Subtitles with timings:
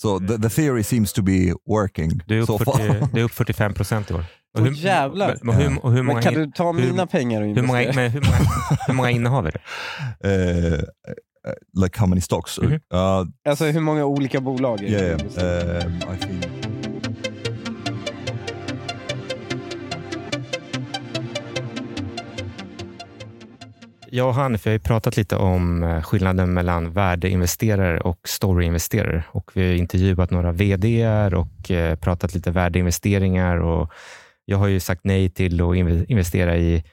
[0.00, 3.08] So the, the theory seems to be working Du är upp, so 40, far.
[3.12, 4.24] du är upp 45 procent i år.
[4.58, 5.36] Och Åh, jävlar.
[5.48, 7.80] Och hur, och hur många, Men kan du ta hur- mina pengar och hur många,
[7.82, 8.02] investera?
[8.02, 8.38] men hur många,
[8.86, 9.60] hur många innehav är det?
[10.28, 12.58] Uh, uh, like how many stocks?
[12.58, 12.72] Mhm.
[12.72, 14.80] Uh, Alltså hur många olika bolag?
[14.82, 15.20] är det yeah,
[15.74, 15.86] yeah.
[15.86, 16.57] Um, I think
[24.10, 29.24] Jag och Hanif vi har ju pratat lite om eh, skillnaden mellan värdeinvesterare och storyinvesterare.
[29.28, 33.56] Och vi har intervjuat några VDR och eh, pratat lite värdeinvesteringar.
[33.56, 33.92] Och
[34.44, 36.84] jag har ju sagt nej till att inve- investera i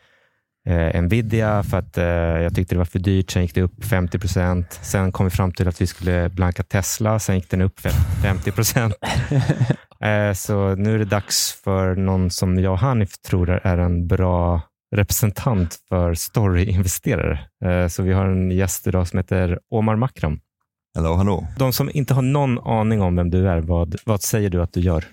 [0.68, 2.06] eh, Nvidia för att eh,
[2.44, 3.32] jag tyckte det var för dyrt.
[3.32, 4.80] Sen gick det upp 50 procent.
[4.82, 7.20] Sen kom vi fram till att vi skulle blanka Tesla.
[7.20, 7.92] Sen gick den upp fem-
[8.24, 8.94] 50 procent.
[10.02, 14.08] eh, så nu är det dags för någon som jag och Hanif tror är en
[14.08, 14.62] bra
[14.96, 17.40] representant för storyinvesterare.
[17.66, 20.40] Eh, Så vi har en gäst idag som heter Omar Makram.
[20.96, 21.48] hello, hello.
[21.58, 24.74] De som inte har någon aning om vem du är, vad, vad säger du att
[24.74, 25.06] du gör?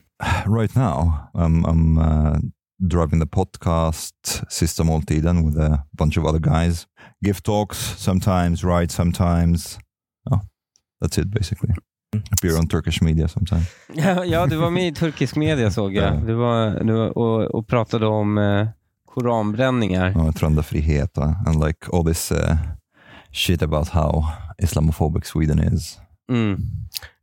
[0.60, 2.38] Right now, I'm, I'm uh,
[2.88, 6.86] driving the podcast Sista Måltiden with a bunch of other guys.
[7.26, 9.78] Give talks sometimes, write sometimes.
[10.30, 10.40] Oh,
[11.04, 11.74] that's it basically.
[12.30, 13.66] Appear on Turkish media sometimes.
[13.94, 16.14] Ja, ja, du var med i turkisk media såg jag.
[16.14, 16.20] Ja.
[16.26, 18.68] Du var, du var, och, och pratade om eh,
[19.14, 20.28] koranbränningar.
[20.30, 22.56] Yttrandefrihet uh, and like all this uh,
[23.32, 24.24] shit about how
[24.62, 25.98] Islamophobic Sweden is.
[26.32, 26.60] Mm.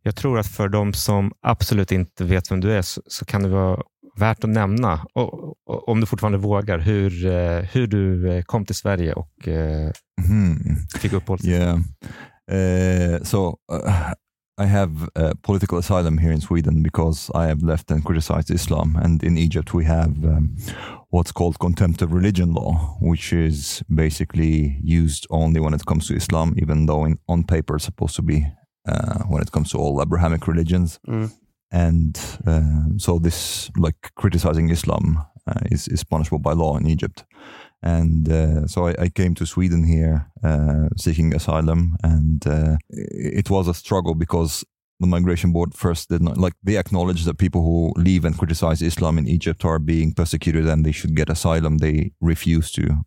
[0.04, 3.44] Jag tror att för de som absolut inte vet vem du är så, så kan
[3.44, 3.82] det vara
[4.16, 5.34] värt att nämna, och,
[5.66, 9.92] och, om du fortfarande vågar, hur, eh, hur du eh, kom till Sverige och eh,
[10.28, 10.76] Hmm.
[11.00, 11.86] fick uppehållstillstånd.
[12.52, 13.14] Yeah.
[13.14, 14.14] Uh, so uh,
[14.60, 18.98] I have uh, political asylum here in Sweden because I have left and criticized Islam.
[19.02, 20.58] And in Egypt, we have um,
[21.12, 26.16] what's called contempt of religion law, which is basically used only when it comes to
[26.16, 28.46] Islam, even though in, on paper it's supposed to be
[28.86, 31.00] uh, when it comes to all Abrahamic religions.
[31.08, 31.32] Mm.
[31.72, 37.24] And um, so this, like criticizing Islam, uh, is, is punishable by law in Egypt
[37.82, 43.50] and uh, so I, I came to Sweden here uh, seeking asylum, and uh, it
[43.50, 44.66] was a struggle because
[45.00, 48.82] the migration board first did not like they acknowledge that people who leave and criticize
[48.82, 51.78] Islam in Egypt are being persecuted and they should get asylum.
[51.78, 53.06] They refuse to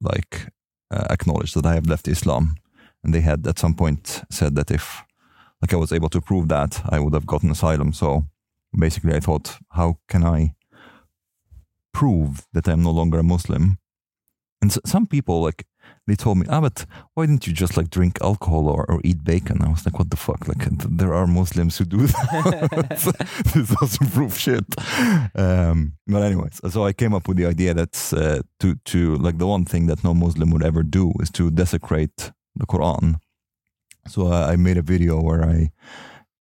[0.00, 0.48] like
[0.92, 2.54] uh, acknowledge that I have left Islam,
[3.02, 5.02] and they had at some point said that if
[5.60, 7.92] like I was able to prove that, I would have gotten asylum.
[7.92, 8.24] So
[8.78, 10.54] basically, I thought, how can I
[11.92, 13.78] prove that I'm no longer a Muslim?
[14.64, 15.66] And s some people like
[16.06, 19.20] they told me, ah, but why didn't you just like drink alcohol or, or eat
[19.22, 19.60] bacon?
[19.60, 20.48] I was like, what the fuck?
[20.48, 23.00] Like th- there are Muslims who do that.
[23.54, 24.64] this doesn't prove shit.
[25.34, 29.36] Um, but anyways, so I came up with the idea that uh, to to like
[29.36, 33.16] the one thing that no Muslim would ever do is to desecrate the Quran.
[34.08, 35.58] So uh, I made a video where I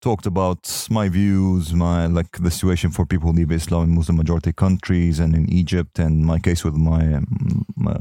[0.00, 4.16] talked about my views, my like the situation for people who leave Islam in Muslim
[4.16, 7.94] majority countries and in Egypt, and my case with my, um, my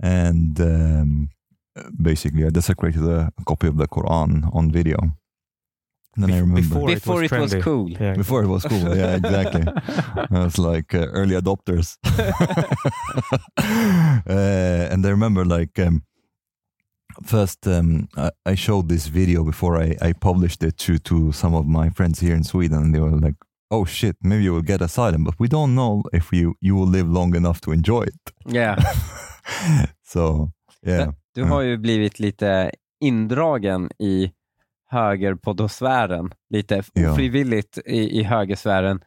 [0.00, 1.28] And um,
[2.00, 4.98] basically, I desecrated a, a copy of the Quran on video.
[6.14, 7.62] And then I remember before- Before it was, trendy.
[7.62, 7.88] cool.
[7.90, 8.14] Yeah.
[8.14, 8.96] before it was cool.
[8.96, 9.64] Yeah, exactly.
[10.30, 11.96] I was like uh, early adopters.
[13.58, 16.02] uh, and I remember like um,
[17.24, 21.54] first um, I, I showed this video before I, I published it to, to some
[21.56, 22.78] of my friends here in Sweden.
[22.78, 23.36] And they were like,
[23.70, 26.88] oh shit, maybe you will get asylum, but we don't know if you, you will
[26.90, 28.32] live long enough to enjoy it.
[28.54, 28.76] Yeah.
[30.06, 30.50] so,
[30.86, 31.12] yeah.
[31.34, 34.32] Du har ju blivit lite indragen i
[34.90, 37.12] högerpoddosfären, lite Ja.
[37.12, 39.00] ofrivilligt i, i högersfären.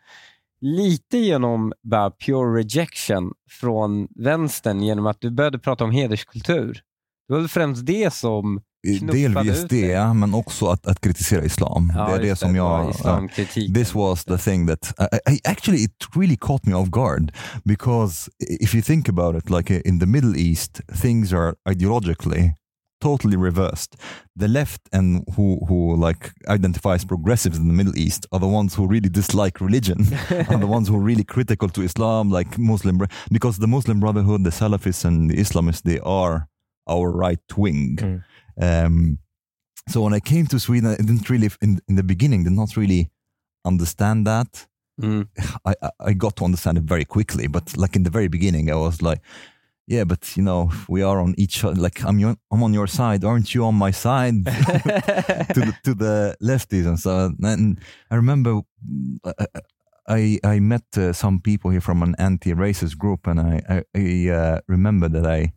[0.62, 6.82] Lite genom bara pure rejection från vänstern genom att du började prata om hederskultur.
[7.28, 8.62] Det var väl främst det som...
[9.02, 9.82] Delvis ut dig.
[9.82, 11.92] det, men också att, att kritisera islam.
[11.96, 12.90] Ja, det är det som det jag...
[12.90, 13.74] Islamkritik.
[13.74, 17.32] this was the thing that I, I actually it really caught me off guard
[17.64, 22.54] because if you think about it like in the middle east things are ideologically
[23.02, 23.96] totally reversed
[24.40, 28.76] the left and who who like identifies progressives in the middle east are the ones
[28.76, 30.00] who really dislike religion
[30.50, 32.98] are the ones who are really critical to islam like muslim
[33.32, 36.48] because the muslim brotherhood the salafists and the islamists they are
[36.88, 38.24] our right wing Mm.
[38.62, 39.20] um,
[39.88, 42.76] so when I came to Sweden, I didn't really, in, in the beginning, did not
[42.76, 43.12] really
[43.64, 44.68] understand that.
[45.00, 45.28] Mm.
[45.64, 48.72] I, I- I got to understand it very quickly, but like in the very beginning,
[48.72, 49.20] I was like,
[49.88, 51.80] yeah, but you know, we are on each other.
[51.80, 54.44] Like I'm, your, I'm on your side, aren't you on my side?
[54.46, 57.32] to the to the lefties and so.
[57.44, 57.80] And
[58.10, 58.62] I remember
[59.24, 59.34] uh,
[60.08, 64.30] I I met uh, some people here from an anti-racist group, and I I, I
[64.36, 65.54] uh, remember that I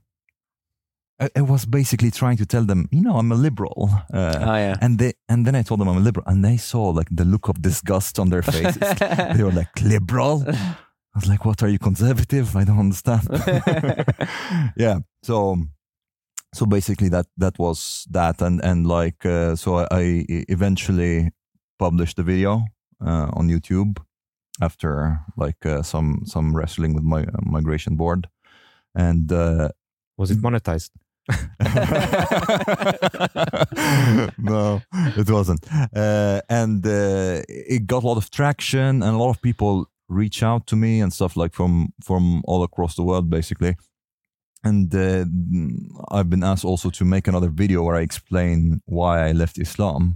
[1.20, 3.91] I, I was basically trying to tell them, you know, I'm a liberal.
[4.12, 4.76] Uh, Ah, yeah.
[4.81, 7.25] and they and then I told them I'm a liberal, and they saw like the
[7.25, 8.76] look of disgust on their faces.
[9.37, 10.44] they were like, liberal.
[10.49, 12.55] I was like, what are you conservative?
[12.56, 13.23] I don't understand.
[14.76, 15.00] yeah.
[15.23, 15.56] So
[16.55, 21.31] so basically that that was that and and like uh, so I, I eventually
[21.79, 22.62] published the video
[23.05, 23.99] uh, on YouTube
[24.61, 28.29] after like uh, some some wrestling with my uh, migration board
[28.94, 29.69] and uh,
[30.17, 30.91] Was it monetized?
[34.38, 35.66] no, it wasn't.
[35.94, 40.42] Uh, and uh, it got a lot of traction, and a lot of people reach
[40.42, 43.76] out to me and stuff like from from all across the world, basically.
[44.64, 45.25] And uh,
[46.10, 50.14] I've been asked also to make another video where I explain why I left Islam,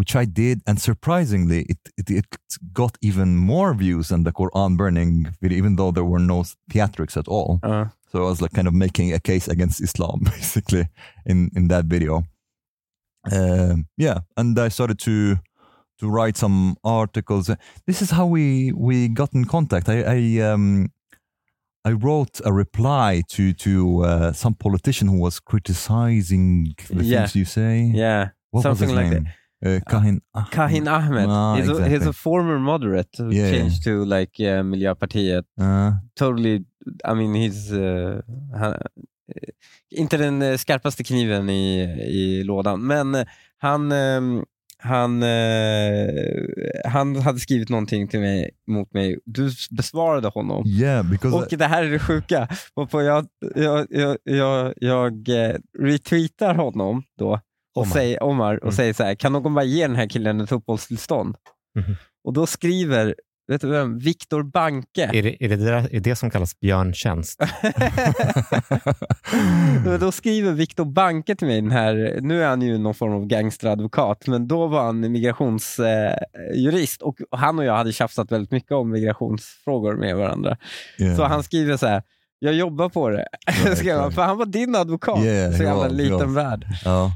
[0.00, 2.26] which I did, and surprisingly, it it, it
[2.80, 5.12] got even more views than the Quran burning
[5.42, 6.38] video, even though there were no
[6.72, 7.50] theatrics at all.
[7.62, 10.84] Uh, So I was like kind of making a case against Islam basically
[11.30, 12.14] in in that video.
[13.32, 15.36] Um, yeah, and I started to
[15.98, 17.50] to write some articles.
[17.86, 19.88] This is how we we got in contact.
[19.88, 20.88] I I, um,
[21.88, 23.70] I wrote a reply to to
[24.04, 27.18] uh, some politician who was criticizing the Yeah.
[27.20, 27.90] things you say.
[27.94, 28.28] yeah.
[28.52, 29.28] What something was his like name?
[29.66, 30.20] Uh, Kahin.
[30.34, 30.52] Ahmed.
[30.52, 31.26] Kahin Ahmed.
[31.28, 32.08] Ah, he's, a, he's exactly.
[32.08, 33.50] a former moderate who Yeah, yeah.
[33.50, 35.44] changed to like uh, Miljöpartiet.
[35.60, 36.64] Uh, Totally,
[37.04, 37.72] I mean he's...
[37.72, 38.22] Uh,
[38.58, 38.78] han, eh,
[39.90, 43.26] inte den eh, skarpaste kniven i, i lådan, men eh,
[43.58, 44.44] han, ehm,
[44.82, 46.08] han, eh,
[46.84, 49.18] han hade skrivit någonting till mig, mot mig.
[49.24, 50.64] Du besvarade honom.
[50.66, 52.48] yeah, because Och det här är det sjuka.
[52.92, 57.40] Jag, jag, jag, jag, jag eh, retweetar honom då,
[57.80, 57.92] och Omar.
[57.94, 58.72] säger, Omar, och Mm.
[58.72, 61.36] säger så här, kan någon bara ge den här killen ett uppehållstillstånd?
[61.78, 61.96] Mhm.
[62.24, 63.14] Och då skriver,
[63.48, 65.10] vet du vem, Viktor Banke.
[65.12, 67.40] Är det, är det, där- är det som kallas björntjänst?
[70.00, 73.26] då skriver Viktor Banke till mig, den här, nu är han ju någon form av
[73.26, 78.72] gangsteradvokat, men då var han migrationsjurist eh, och han och jag hade tjafsat väldigt mycket
[78.72, 80.56] om migrationsfrågor med varandra.
[80.98, 81.16] yeah.
[81.16, 82.02] Så han skriver så här,
[82.38, 83.26] jag jobbar på det.
[83.64, 84.14] Right, right.
[84.14, 85.24] för han var din advokat.
[85.24, 86.64] Yeah, så jävla liten värld.
[86.86, 87.10] Oh,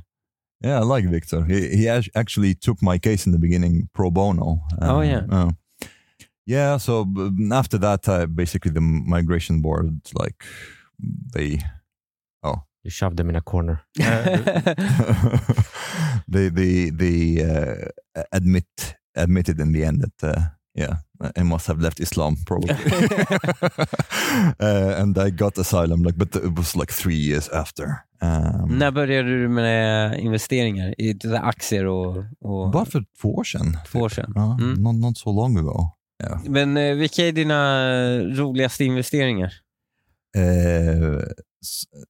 [0.64, 1.44] yeah, I like Victor.
[1.44, 4.60] He he act- actually took my case in the beginning pro bono.
[4.80, 5.26] Oh, yeah.
[5.30, 5.50] uh,
[6.46, 6.78] yeah.
[6.78, 7.06] So
[7.52, 10.44] after that, uh, basically the migration board, like
[11.34, 11.58] they,
[12.42, 12.62] Oh.
[12.82, 13.80] You shoved them in a corner.
[16.28, 17.88] they they they uh,
[18.32, 20.40] admit admitted in the end that uh,
[20.74, 20.96] yeah,
[21.36, 22.78] I must have left Islam probably, uh,
[25.02, 26.02] and I got asylum.
[26.02, 27.84] Like, but it was like three years after.
[28.22, 33.44] Um, När började du med investeringar i där aktier och, och Bara för två år
[33.44, 33.76] sedan.
[33.92, 34.32] två år sedan?
[34.34, 34.82] Ja, Mm.
[34.82, 35.90] not, not so long ago.
[36.22, 36.40] Yeah.
[36.48, 37.88] Men eh, vilka är dina
[38.18, 39.52] roligaste investeringar?
[40.36, 41.28] S-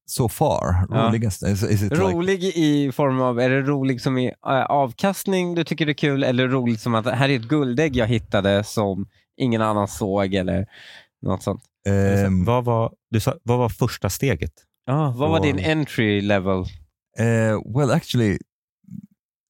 [0.06, 1.08] so far, Ja.
[1.08, 1.42] roligast?
[1.42, 5.54] Is, is it like, Rolig i form av, är det rolig som i eh, avkastning
[5.54, 8.64] du tycker det är kul eller roligt som att här är ett guldägg jag hittade
[8.64, 10.66] som ingen annan såg eller
[11.22, 11.62] något sånt?
[12.26, 14.52] um, vad, var, du sa, vad var första steget?
[14.86, 16.58] Ah, vad var din entry level?
[17.20, 18.38] uh, well, actually,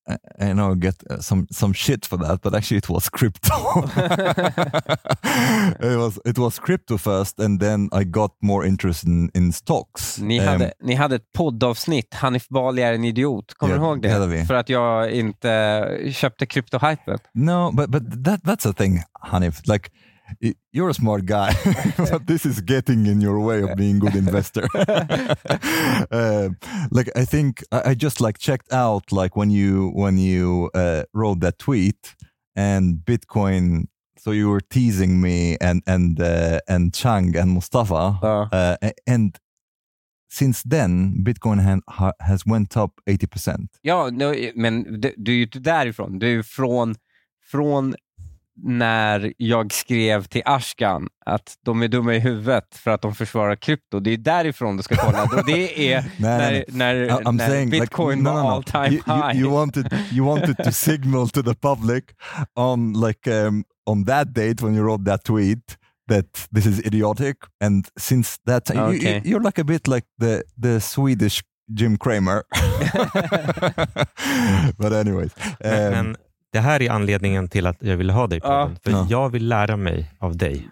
[0.06, 0.16] I,
[0.50, 3.54] I know I get uh, some some shit for that, but actually it was crypto.
[5.80, 10.18] it was it was crypto first, and then I got more interest in, in stocks.
[10.18, 13.54] Ni Um, hade, ni hade ett poddavsnitt, Hanif Bali är en idiot.
[13.56, 14.46] Kommer Ja, du ihåg det.
[14.46, 17.18] För att jag inte köpte kryptohypen.
[17.34, 19.60] No, but but that that's a thing, Hanif.
[19.66, 19.90] Like
[20.72, 21.54] you're a smart guy,
[21.96, 24.66] but this is getting in your way of being a good investor.
[26.10, 26.48] uh,
[26.90, 31.02] like I think I, I just like checked out like when you when you uh,
[31.12, 32.14] wrote that tweet
[32.56, 33.86] and Bitcoin.
[34.18, 38.48] So you were teasing me and and uh, and Chang and Mustafa, Ja.
[38.52, 38.76] uh,
[39.06, 39.38] and
[40.30, 43.68] since then Bitcoin ha- ha- has went up eighty percent.
[43.82, 46.18] Ja, no, men du, du är ju inte därifrån.
[46.18, 46.94] Du är från,
[47.50, 47.94] från
[48.62, 53.56] när jag skrev till Ashkan att de är dumma i huvudet för att de försvarar
[53.56, 54.00] krypto.
[54.00, 55.22] Det är därifrån du ska kolla.
[55.22, 58.54] Och det är när, när, I'm när saying bitcoin like, no, var no, no.
[58.54, 59.40] all time you, you- high.
[59.40, 62.04] You, wanted you wanted to signal to the public
[62.56, 65.76] on like um, on that date when you wrote that tweet
[66.08, 69.22] that this is idiotic, and since that time Okay.
[69.24, 71.42] you, are like a bit like the the Swedish
[71.72, 72.44] Jim Cramer.
[74.78, 75.32] but anyways,
[75.64, 76.16] um, men
[76.54, 78.62] det här är anledningen till att jag ville ha dig på Ja.
[78.64, 78.78] podden.
[78.82, 79.06] För Ja.
[79.10, 80.68] jag vill lära mig av dig.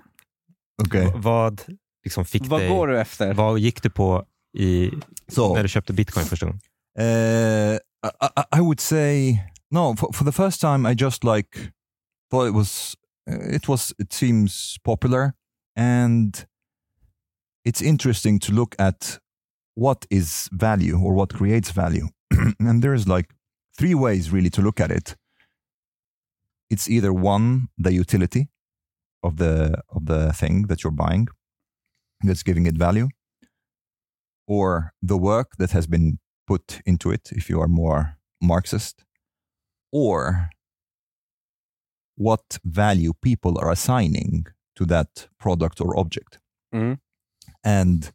[0.86, 1.04] okay.
[1.06, 1.62] V- Vad
[2.04, 2.68] liksom fick Vad dig...
[2.68, 3.34] går du efter?
[3.34, 4.24] Vad gick du på
[4.58, 4.90] i,
[5.28, 6.60] So när du köpte bitcoin första gången?
[7.00, 7.78] Uh, I,
[8.56, 9.38] I- would say
[9.70, 9.96] no.
[9.96, 11.48] For, for the first time, I just like
[12.30, 12.94] thought it was.
[13.30, 13.94] uh, It was.
[13.98, 15.32] It seems popular,
[15.78, 16.36] and
[17.68, 19.18] it's interesting to look at
[19.80, 22.08] what is value or what creates value.
[22.58, 23.28] and there's like
[23.78, 25.16] three ways really to look at it.
[26.72, 28.48] It's either one, the utility
[29.22, 31.28] of the of the thing that you're buying
[32.26, 33.08] that's giving it value,
[34.46, 39.04] or the work that has been put into it if you are more Marxist,
[39.92, 40.48] or
[42.16, 46.38] what value people are assigning to that product or object.
[46.74, 46.98] Mhm.
[47.64, 48.12] And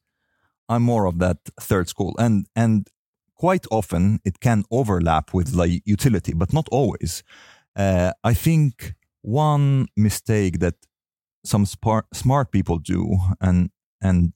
[0.70, 2.14] I'm more of that third school.
[2.20, 2.88] And and
[3.36, 7.24] quite often it can overlap with the utility, but not always.
[7.78, 10.76] Uh, I think one mistake that
[11.46, 13.70] some spar- smart people do and
[14.02, 14.34] and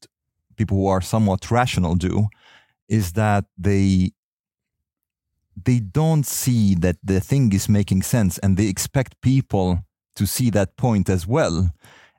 [0.55, 2.27] people who are somewhat rational do
[2.87, 4.11] is that they
[5.65, 9.79] they don't see that the thing is making sense and they expect people
[10.15, 11.71] to see that point as well.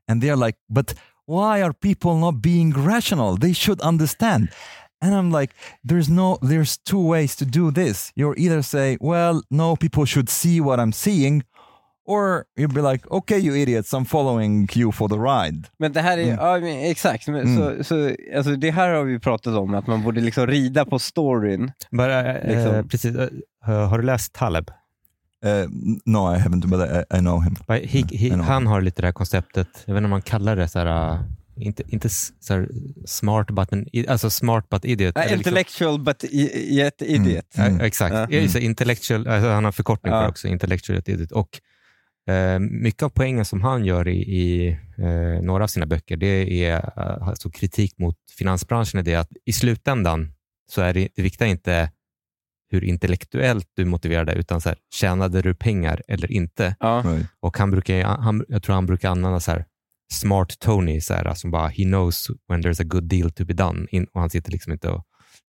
[0.09, 0.95] And they're like but
[1.26, 3.37] why are people not being rational?
[3.37, 4.50] They should understand
[5.02, 5.54] and i'm like
[5.88, 10.28] there's no there's two ways to do this you're either say well no people should
[10.28, 11.42] see what i'm seeing
[12.06, 16.00] or you'd be like okay you idiots i'm following you for the ride Men det
[16.00, 16.35] här är, Mm.
[16.44, 20.02] ja men exakt, men, så, så, alltså det här har vi pratat om, att man
[20.02, 21.73] borde liksom rida på storyn.
[21.90, 22.88] Bara, eh, Liksom.
[22.88, 24.71] precis, eh, har du läst Taleb?
[25.44, 25.68] uh,
[26.04, 28.44] no i haven't but I, I know him he, he, I know.
[28.44, 31.12] han har lite det här konceptet, jag vet inte om man kallar det så här,
[31.14, 31.21] uh,
[31.56, 32.68] inte, inte så här
[33.06, 35.16] smart but, an, i- alltså smart but idiot.
[35.16, 37.44] Uh, eller liksom- intellectual but i- yet idiot.
[37.54, 37.80] Ja, Mm.
[37.80, 38.14] exakt.
[38.14, 38.26] Ja.
[38.30, 38.40] Ja.
[38.52, 40.23] det, intellectual, alltså han har förkortning på Ja.
[40.23, 41.32] det också, intellectual idiot.
[41.32, 41.61] Och
[42.35, 44.68] eh, mycket av poängen som han gör i, i
[44.99, 49.30] eh, några av sina böcker, det är eh, alltså kritik mot finansbranschen, är det att
[49.44, 50.32] i slutändan
[50.71, 51.90] så är det, det viktiga inte
[52.71, 56.76] hur intellektuellt du motiverar det, utan så här, tjänade du pengar eller inte?
[56.80, 57.04] Ja.
[57.40, 59.64] Och han brukar, han, jag tror han brukar använda så här,
[60.12, 63.54] smart Tony, så här, som bara he knows when there's a good deal to be
[63.54, 63.87] done.
[63.90, 65.02] In, och han sitter liksom inte och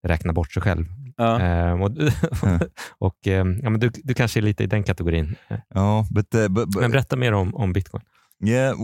[0.07, 0.85] räknar bort sig själv.
[1.17, 1.39] Ja.
[1.39, 1.91] Ehm, och
[2.99, 5.35] och ehm, ja, men du, du kanske är lite i den kategorin.
[5.75, 8.03] oh but uh, but, but Men berätta mer om, om bitcoin.
[8.45, 8.75] yeah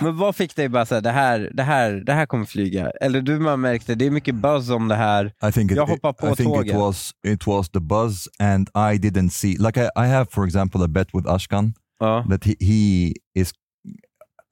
[0.00, 2.90] Men vad fick dig bara säga det här, det, här, det här kommer flyga?
[2.90, 5.32] Eller du man märkte, det är mycket buzz om det här.
[5.48, 6.74] I think it, Jag hoppar på I think it tåget.
[6.74, 10.84] was it was the buzz, and I didn't see like I, I have, for example,
[10.84, 12.26] a bet with Ashkan Ja.
[12.30, 13.52] that he, he is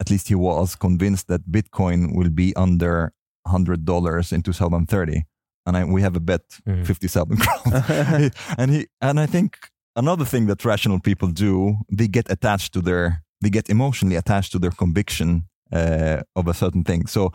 [0.00, 3.12] at least he was convinced that Bitcoin will be under
[3.46, 5.22] hundred dollars in 2030,
[5.66, 6.84] and I, we have a bet Mm.
[6.86, 9.56] fifty seven crowns, and he and I think
[9.96, 14.52] another thing that rational people do they get attached to their they get emotionally attached
[14.52, 17.06] to their conviction uh, of a certain thing.
[17.06, 17.32] So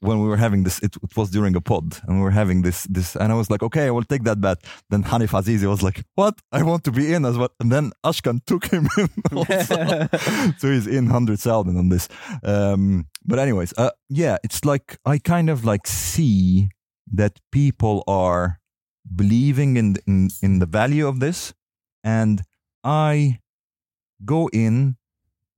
[0.00, 2.62] when we were having this, it, it was during a pod, and we were having
[2.62, 4.58] this this, and I was like, okay, I will take that bet.
[4.90, 6.40] Then Hanif Azizi was like, what?
[6.52, 7.50] I want to be in as well.
[7.60, 9.08] And then Ashkan took him in
[10.58, 12.08] so he's in hundred thousand on this.
[12.42, 16.70] Um, but anyways, uh, yeah, it's like I kind of like see
[17.12, 18.60] that people are
[19.14, 21.54] believing in in, in the value of this,
[22.02, 22.42] and
[22.82, 23.40] I
[24.24, 24.96] go in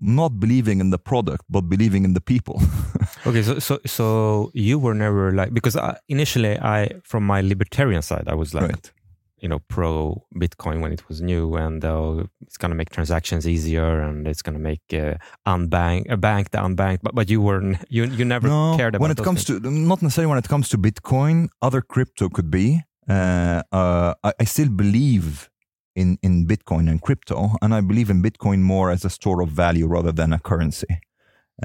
[0.01, 2.61] not believing in the product but believing in the people.
[3.29, 8.03] Okay, so, so so you were never like because I, initially I from my libertarian
[8.03, 8.93] side I was like right.
[9.41, 14.01] you know pro Bitcoin when it was new and uh, it's gonna make transactions easier
[14.01, 15.15] and it's gonna make uh,
[15.47, 19.03] unbank a bank the unbanked but but you were you you never no, cared about
[19.03, 19.61] when it comes things.
[19.63, 22.83] to not necessarily when it comes to Bitcoin, other crypto could be.
[23.09, 25.51] Uh, uh, I, I still believe
[25.95, 29.51] in in Bitcoin and crypto, and I believe in Bitcoin more as a store of
[29.51, 31.01] value rather than a currency.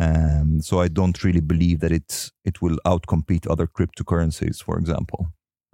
[0.02, 5.28] Um, so I don't really believe that it's it will outcompete other cryptocurrencies, for example.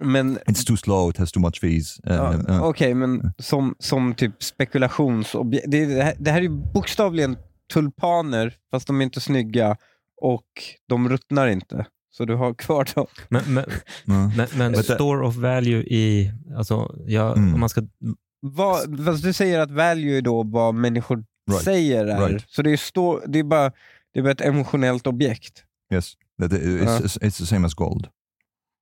[0.04, 1.10] Men It's too slow.
[1.10, 2.00] It has too much fees.
[2.06, 5.70] Uh, Ja, uh, Okej, men som, som typ spekulationsobjekt.
[5.70, 7.36] Det, det, här, det här är ju bokstavligen
[7.72, 9.76] tulpaner, fast de är inte snygga
[10.20, 10.46] och
[10.88, 11.86] de ruttnar inte.
[12.12, 13.06] Så du har kvar dem.
[13.28, 17.54] men, men, uh, men, men store of value i alltså ja, Mm.
[17.54, 17.82] om man ska
[18.40, 21.64] Vad, fast du säger att value är då vad människor Right.
[21.64, 22.28] säger är.
[22.28, 22.44] Right.
[22.48, 23.72] Så det är, stå, det, är bara,
[24.12, 25.64] det är bara ett emotionellt objekt.
[25.92, 27.00] yes, that it's, Uh.
[27.00, 28.08] it's it's the same as gold.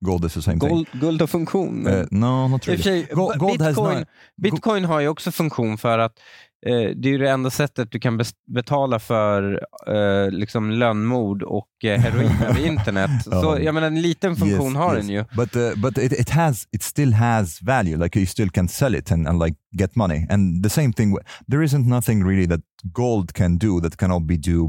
[0.05, 0.69] Gold is the same thing.
[0.69, 1.87] Gold, guld har funktion.
[1.87, 2.83] Uh, no, not really.
[2.83, 4.07] sig, Gold, gold has Bitcoin, not.
[4.41, 6.19] Bitcoin har ju också funktion för att
[6.65, 11.99] det är ju det enda sättet du kan betala för eh, liksom lönnmord och eh,
[11.99, 13.09] heroin över internet.
[13.31, 13.41] Ja.
[13.41, 15.05] Så jag menar, en liten funktion Yes, har yes.
[15.07, 15.25] den ju.
[15.35, 17.97] But uh, but it, it has it still has value.
[18.03, 20.25] Like you still can sell it and, and like get money.
[20.29, 21.17] And the same thing.
[21.51, 22.61] There isn't nothing really that
[22.93, 24.67] gold can do that cannot be do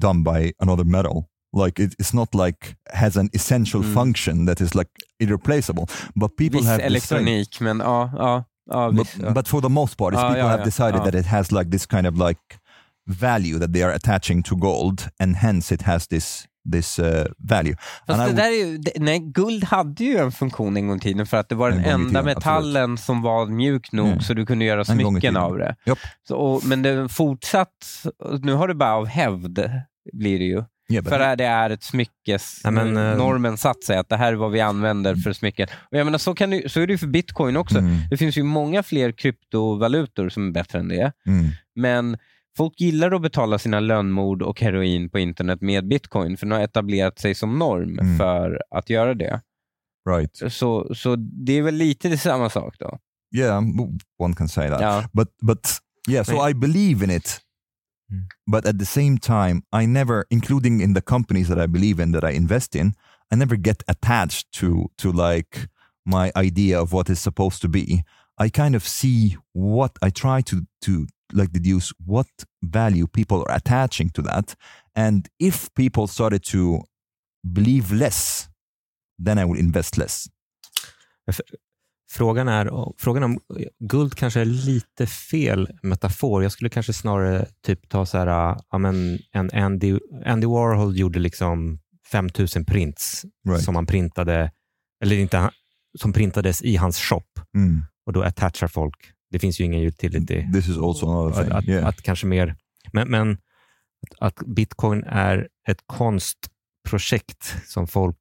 [0.00, 1.24] done by another metal.
[1.56, 3.94] Like it, it's not like has an essential Mm.
[3.94, 5.86] function that is like irreplaceable.
[6.14, 8.10] But people Viss have elektronik, men ja.
[8.16, 9.30] ja, ja, but, viss, ja.
[9.30, 10.64] but for the most part, people yeah, have yeah.
[10.64, 12.40] decided that it has like this kind of like
[13.06, 17.74] value that they are attaching to gold, and hence it has this this uh, value.
[18.06, 20.96] Fast And det där är ju, det, nej, guld hade ju en funktion en gång
[20.96, 24.06] i tiden för att det var den En enda tiden, metallen som var mjuk nog
[24.06, 24.20] Mm.
[24.20, 25.76] så du kunde göra smycken av det.
[25.86, 25.98] Japp.
[26.28, 28.06] Så, och, men det fortsatt,
[28.42, 29.58] nu har det bara av hävd
[30.12, 30.64] blir det ju.
[31.10, 32.60] För att det är ett smyckes...
[32.64, 35.68] Nej, men, eh, normen satt sig att det här är vad vi använder för smycken.
[35.90, 37.78] Och jag menar, så, kan det, så är det ju för bitcoin också.
[37.78, 41.12] Mm, Det finns ju många fler kryptovalutor som är bättre än det.
[41.26, 42.18] mm, Men
[42.56, 46.60] folk gillar att betala sina lönnmord och heroin på internet med bitcoin, för den har
[46.64, 48.18] etablerat sig som norm Mm.
[48.18, 49.40] för att göra det.
[50.10, 50.52] right.
[50.52, 52.98] Så, så det är väl lite samma sak då.
[53.36, 53.62] Yeah,
[54.18, 54.80] one can say that.
[54.80, 55.04] Ja.
[55.12, 55.68] But but
[56.10, 56.48] yeah, so.
[56.48, 57.40] I believe in it.
[58.12, 58.24] Mm.
[58.46, 62.12] But at the same time, I never, including in the companies that I believe in
[62.12, 62.94] that I invest in,
[63.30, 65.68] I never get attached to to like
[66.04, 68.02] my idea of what is supposed to be.
[68.38, 72.26] I kind of see what I try to to like deduce what
[72.62, 74.56] value people are attaching to that,
[74.94, 76.82] and if people started to
[77.52, 78.48] believe less,
[79.18, 80.28] then I would invest less.
[82.12, 83.38] Frågan, är, frågan om
[83.78, 86.42] guld kanske är lite fel metafor.
[86.42, 91.18] Jag skulle kanske snarare typ ta så här, ja, men en Andy, Andy Warhol gjorde
[91.18, 91.78] liksom
[92.12, 93.62] 5000 prints Right.
[93.64, 94.50] som han printade,
[95.04, 95.50] eller inte,
[95.98, 97.22] som printades i hans shop
[97.54, 97.82] Mm.
[98.06, 98.96] och då attachar folk.
[99.30, 100.52] Det finns ju ingen utility.
[100.52, 101.52] This is also another thing.
[101.52, 101.86] att, yeah.
[101.88, 102.56] att kanske mer,
[102.92, 103.38] men, men
[104.18, 108.16] att bitcoin är ett konstprojekt som folk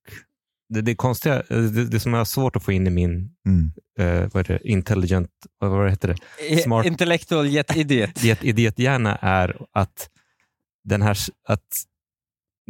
[0.69, 3.71] det, det, konstiga, det, det som är svårt att få in i min Mm.
[3.99, 6.15] eh, vad är det, intelligent, vad, vad heter
[6.47, 6.57] det?
[6.57, 6.85] Smart.
[6.85, 8.09] Intellectual jet idiot.
[8.23, 10.09] Idiot, idiothjärna är att
[10.83, 11.85] den här, att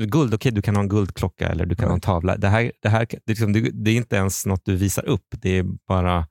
[0.01, 2.37] guld, okej du kan ha en guldklocka eller du kan ha en tavla.
[2.37, 5.05] Det, här, det, här, det, är liksom, det, det är inte ens något du visar
[5.05, 6.27] upp, det är bara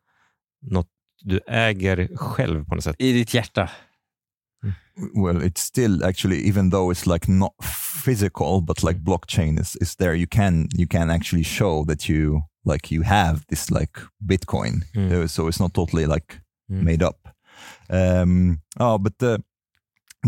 [0.63, 0.89] något
[1.23, 2.97] du äger själv på något sätt.
[2.99, 3.71] I ditt hjärta.
[5.15, 9.95] Well it's still actually even though it's like not physical but like blockchain is, is
[9.97, 14.83] there you can you can actually show that you like you have this like bitcoin
[14.95, 15.13] Mm.
[15.13, 16.83] Uh, so it's not totally like Mm.
[16.85, 17.29] made up
[17.91, 19.43] um oh but the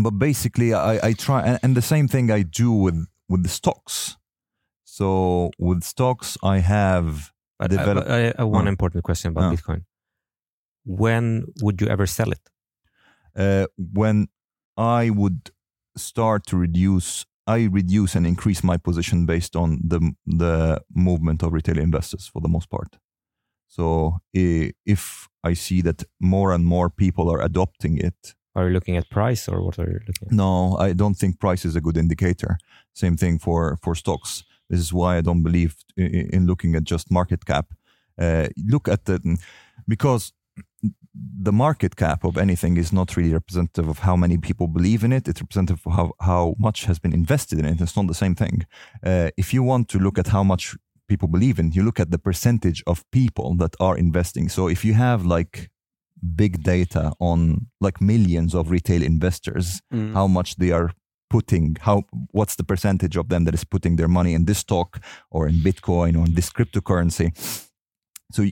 [0.03, 3.49] but basically i i try and, and the same thing i do with with the
[3.49, 4.17] stocks
[4.83, 8.69] so with stocks i have But I, develop- I, I, one Ja.
[8.71, 9.51] important question about Ja.
[9.55, 9.81] Bitcoin.
[10.85, 12.39] When would you ever sell it?
[13.35, 14.27] Uh, when
[14.77, 15.51] I would
[15.97, 21.53] start to reduce, I reduce and increase my position based on the the movement of
[21.53, 22.97] retail investors for the most part.
[23.67, 28.97] So if I see that more and more people are adopting it, Are you looking
[28.97, 30.31] at price or what are you looking at?
[30.31, 32.57] no, I don't think price is a good indicator.
[32.93, 34.43] Same thing for for stocks.
[34.69, 37.65] This is why I don't believe in, in looking at just market cap.
[38.21, 39.19] Uh, look at the
[39.87, 40.33] because
[41.13, 45.11] the market cap of anything is not really representative of how many people believe in
[45.11, 45.27] it.
[45.27, 47.81] It's representative of how, how much has been invested in it.
[47.81, 48.65] It's not the same thing.
[49.05, 50.75] Uh, if you want to look at how much
[51.09, 54.47] people believe in, you look at the percentage of people that are investing.
[54.49, 55.69] So if you have like
[56.35, 60.13] big data on like millions of retail investors, Mm.
[60.13, 60.91] how much they are
[61.29, 64.99] putting how what's the percentage of them that is putting their money in this stock
[65.29, 67.31] or in bitcoin or in this cryptocurrency
[68.33, 68.43] so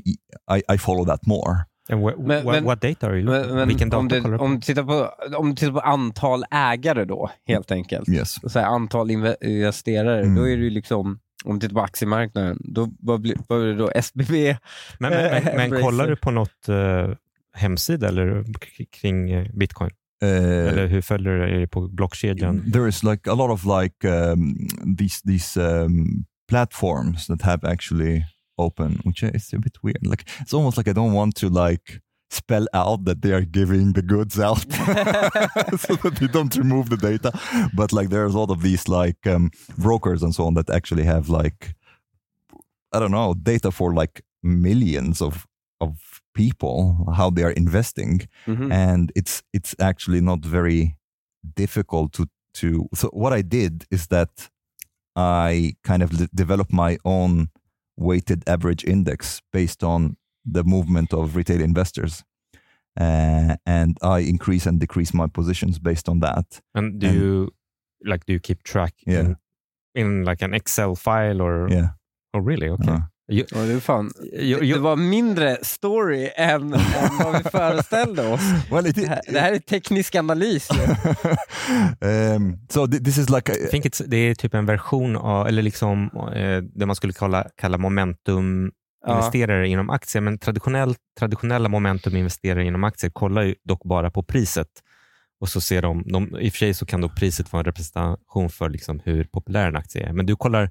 [0.48, 3.94] I follow that more Men- what, men- what data are you Men, looking men Vilken
[3.94, 4.44] om, data du, kollar du på?
[4.46, 8.10] om, du tittar på, om du tittar på antal ägare då, helt enkelt.
[8.10, 10.36] yes Så här, antal inve- investerare, Mm.
[10.36, 13.78] då är det liksom, om du tittar på aktiemarknaden, då vad blir, vad blir det
[13.78, 13.92] då?
[13.96, 14.58] SBB?
[15.00, 17.10] Men, men, men, men kollar du på något eh,
[17.54, 18.46] hemsida eller
[18.92, 19.90] kring eh, bitcoin?
[20.24, 20.30] uh,
[20.68, 22.72] Eller hur följer du det på blockkedjan?
[22.72, 28.24] there is like a lot of like um, these these um, platforms that have actually
[28.66, 30.06] open which is a bit weird.
[30.12, 33.94] Like it's almost like i don't want to like spell out that they are giving
[33.94, 34.60] the goods out
[35.84, 37.32] so that they don't remove the data.
[37.80, 41.06] But like there's a lot of these like um, brokers and so on that actually
[41.06, 41.60] have like
[42.94, 45.48] i don't know data for like millions of
[45.82, 45.92] of
[46.34, 46.78] people
[47.20, 48.28] how they are investing.
[48.48, 48.72] Mhm.
[48.72, 50.96] and it's it's actually not very
[51.56, 52.24] difficult to
[52.60, 52.68] to
[53.00, 54.50] so what i did is that
[55.16, 57.50] i kind of de- developed my own
[58.00, 62.24] weighted average index based on the movement of retail investors
[63.00, 67.50] uh, and i increase and decrease my positions based on that And do and- you
[68.06, 69.20] like do you keep track Yeah.
[69.20, 69.36] in,
[69.96, 71.68] in like an Excel file or?
[71.70, 71.90] yeah
[72.34, 72.70] Oh really?
[72.70, 72.92] Okay.
[72.92, 73.00] Uh,
[73.32, 78.42] Ja, det, fan, you, det you, var mindre story än, än vad vi föreställde oss.
[78.72, 80.70] well it, Det här, det här är teknisk analys.
[82.02, 85.16] um, so th- this is like a, I think it's, det är typ en version
[85.16, 88.72] av, eller liksom eh, det man skulle kalla, kalla momentum
[89.06, 89.16] Ja.
[89.18, 94.68] investerare inom aktier, men traditionell, traditionella momentuminvesterare inom aktier kollar ju dock bara på priset
[95.42, 97.66] Och så ser de, de, I och för sig så kan då priset vara en
[97.66, 100.14] representation för liksom hur populär en aktie är.
[100.14, 100.70] Men du kollar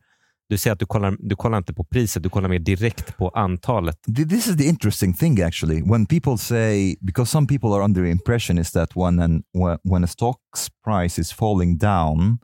[0.49, 3.29] du säger att du kollar, du kollar inte på priset, du kollar mer direkt på
[3.29, 3.99] antalet.
[4.17, 5.83] This is the interesting thing actually.
[5.83, 9.43] When people say, because some people are under the impression is that when, an,
[9.85, 12.39] when a stock's price is falling down,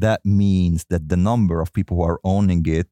[0.00, 2.90] that means that the number of people who are owning it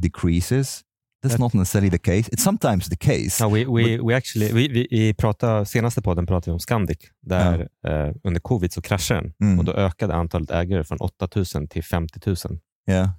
[0.00, 0.82] decreases.
[1.22, 2.28] That's not necessarily the case.
[2.32, 3.44] It's sometimes the case.
[3.44, 6.98] No, we, we, we actually, vi, vi, i prata, senaste podden pratade vi om Scandic,
[7.20, 8.08] där yeah.
[8.08, 9.58] eh, under covid så kraschade den mm.
[9.58, 12.36] och då ökade antalet ägare från 8 000 till 50 000.
[12.90, 13.10] Yeah.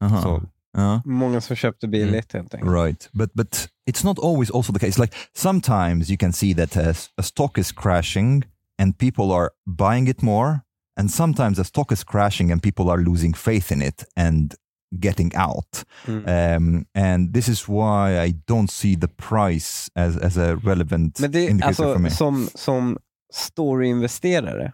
[0.00, 0.22] Uh-huh.
[0.22, 0.42] Så,
[0.76, 1.00] uh-huh.
[1.04, 2.40] Många som köpte billigt mm.
[2.40, 2.72] helt enkelt.
[2.72, 5.00] Right, but, but it's not always also the case.
[5.00, 8.44] Like sometimes you can see that a, a stock is crashing
[8.78, 10.60] and people are buying it more
[11.00, 14.54] and sometimes a stock is crashing and people are losing faith in it and
[14.98, 15.84] getting out.
[16.06, 16.56] Mm.
[16.56, 21.30] Um, and this is why I don't see the price as, as a relevant Men
[21.30, 22.10] det, indicator alltså, for me.
[22.10, 22.98] Som, som
[23.32, 24.72] storyinvesterare,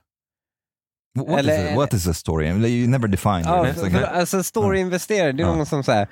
[1.17, 2.49] What, Eller, is, a, what is a story?
[2.49, 3.77] You never define ja, it.
[3.77, 6.09] För, alltså storyinvesterare, det är någon som säger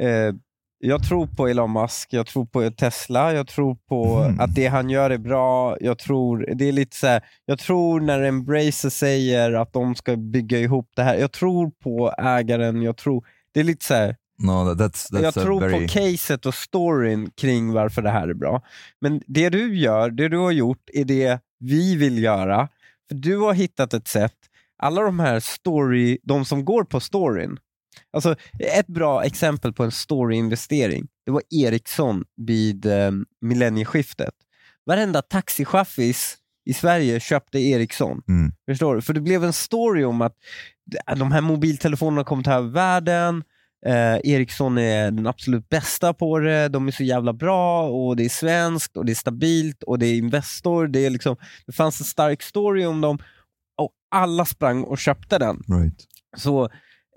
[0.00, 0.34] eh,
[0.80, 4.40] jag tror på Elon Musk, jag tror på Tesla, jag tror på mm.
[4.40, 5.76] att det han gör är bra.
[5.80, 10.16] Jag tror, det är lite så här, jag tror när Embracer säger att de ska
[10.16, 11.14] bygga ihop det här.
[11.14, 15.34] Jag tror på ägaren, jag tror, det är lite så här, No, that's, that's jag
[15.34, 15.72] tror very...
[15.72, 18.62] på caset och storyn kring varför det här är bra.
[19.00, 22.68] Men det du gör, det du har gjort, är det vi vill göra.
[23.08, 24.34] För Du har hittat ett sätt
[24.78, 27.58] alla de här story, de som går på storyn.
[28.12, 33.10] Alltså, ett bra exempel på en storyinvestering, det var Ericsson vid eh,
[33.40, 34.34] millennieskiftet.
[34.86, 36.36] Varenda taxichaffis
[36.70, 38.22] i Sverige köpte Ericsson.
[38.28, 38.52] Mm.
[38.66, 39.02] Förstår du?
[39.02, 40.34] För det blev en story om att
[41.16, 43.44] de här mobiltelefonerna kommer ta över världen,
[43.86, 48.24] Eh, Ericsson är den absolut bästa på det, de är så jävla bra och det
[48.24, 50.86] är svenskt och det är stabilt och det är Investor.
[50.86, 51.36] Det, är liksom,
[51.66, 53.18] det fanns en stark story om dem
[53.78, 55.62] och alla sprang och köpte den.
[55.68, 56.04] Right.
[56.36, 56.68] Så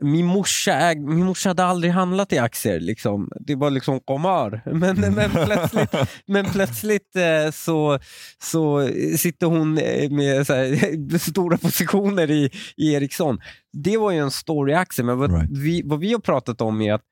[0.02, 2.80] min morsa, äg, min morsa hade aldrig handlat i aktier.
[2.80, 3.30] Liksom.
[3.40, 4.62] Det var liksom komar.
[4.74, 5.96] Men, men plötsligt,
[6.28, 8.00] men plötsligt eh, så,
[8.44, 13.40] så sitter hon eh, med här, stora positioner i, i Ericsson.
[13.74, 15.50] Det var ju en story-aktie, men vad, right.
[15.52, 17.06] vi, vad vi har pratat om är att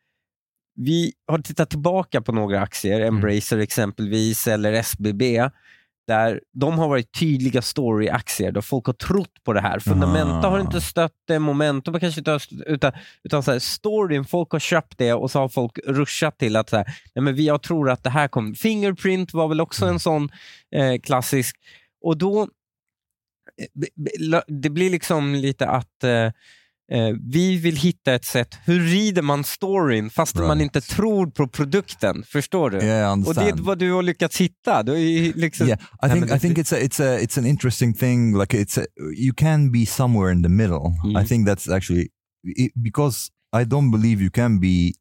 [0.75, 3.15] vi har tittat tillbaka på några aktier, mm.
[3.15, 5.49] Embracer exempelvis, eller SBB,
[6.09, 9.79] där de har varit tydliga story-aktier, där folk har trott på det här.
[9.79, 10.49] Fundamenta ah.
[10.49, 12.91] har inte stött det, Momentum har kanske inte har stött utan,
[13.23, 16.69] utan så här, storyn, folk har köpt det och så har folk ruschat till att
[16.69, 18.53] så här, nej men jag tror att det här kommer.
[18.53, 20.29] Fingerprint var väl också en sån
[20.75, 21.55] eh, klassisk.
[22.01, 22.47] Och då, eh,
[24.47, 26.31] det blir liksom lite att eh,
[26.91, 30.47] Eh, vi vill hitta ett sätt, hur rider man storyn fast right.
[30.47, 32.23] man inte tror på produkten?
[32.23, 32.77] Förstår du?
[32.77, 34.83] Yeah, Och det är vad du har lyckats hitta.
[34.83, 34.93] Du
[35.33, 38.37] liksom, yeah, I think, I think it's, a, it's, a, it's an interesting thing.
[38.37, 38.85] Like it's a,
[39.17, 40.93] you can be somewhere in the middle.
[41.03, 41.23] Mm.
[41.23, 42.09] I think that's actually,
[42.43, 44.95] it, because I don't believe you can be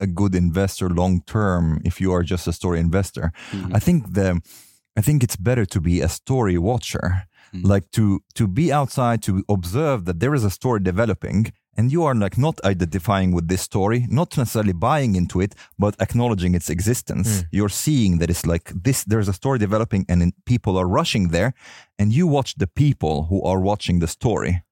[0.00, 3.32] a good investor long term if you are just a story investor.
[3.52, 3.76] Mm.
[3.76, 4.40] I think the
[4.96, 7.64] I think it's better to be a story watcher mm.
[7.64, 12.04] like to to be outside to observe that there is a story developing and you
[12.04, 16.68] are like not identifying with this story not necessarily buying into it but acknowledging its
[16.70, 17.46] existence mm.
[17.52, 21.54] you're seeing that it's like this there's a story developing and people are rushing there
[21.98, 24.62] and you watch the people who are watching the story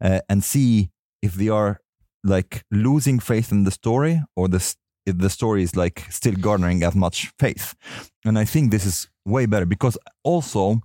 [0.00, 0.90] uh, and see
[1.22, 1.80] if they are
[2.24, 4.62] like losing faith in the story or the
[5.04, 7.74] if the story is like still garnering as much faith
[8.24, 10.80] and i think this is way better because also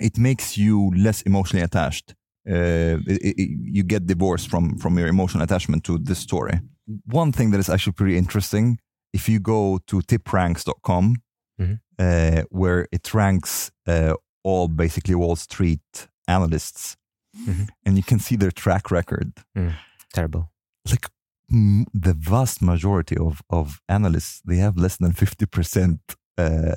[0.00, 2.14] it makes you less emotionally attached.
[2.48, 6.60] Uh, it, it, you get divorced from from your emotional attachment to this story.
[7.06, 8.78] One thing that is actually pretty interesting,
[9.12, 11.16] if you go to tipranks.com,
[11.60, 11.74] mm-hmm.
[11.98, 16.96] uh, where it ranks uh, all basically Wall Street analysts,
[17.48, 17.64] mm-hmm.
[17.84, 19.32] and you can see their track record.
[19.56, 19.74] Mm,
[20.12, 20.50] terrible.
[20.90, 21.06] Like
[21.52, 26.00] m- the vast majority of of analysts, they have less than fifty percent
[26.38, 26.74] uh,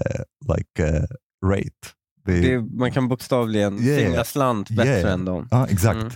[0.47, 1.07] like uh,
[1.41, 1.95] rate.
[2.25, 3.99] Det, man kan bokstavligen yeah.
[3.99, 5.13] singla slant bättre yeah.
[5.13, 5.47] än dem.
[5.51, 5.95] Ja, exakt.
[5.95, 6.11] Mm.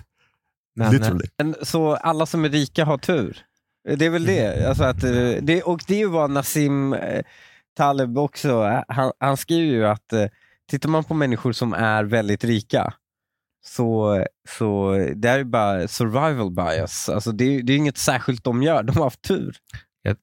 [0.76, 1.26] Men, Literally.
[1.38, 3.38] Men, så alla som är rika har tur?
[3.98, 4.68] Det är väl det.
[4.70, 7.24] Alltså att, eh, det och det är ju vad Nassim eh,
[7.78, 10.26] Taleb också, han, han skriver ju att eh,
[10.70, 12.94] tittar man på människor som är väldigt rika
[13.66, 17.10] så, så det är bara survival bias.
[17.10, 19.58] Alltså det, det är inget särskilt de gör, de har haft tur.
[20.02, 20.18] Jag,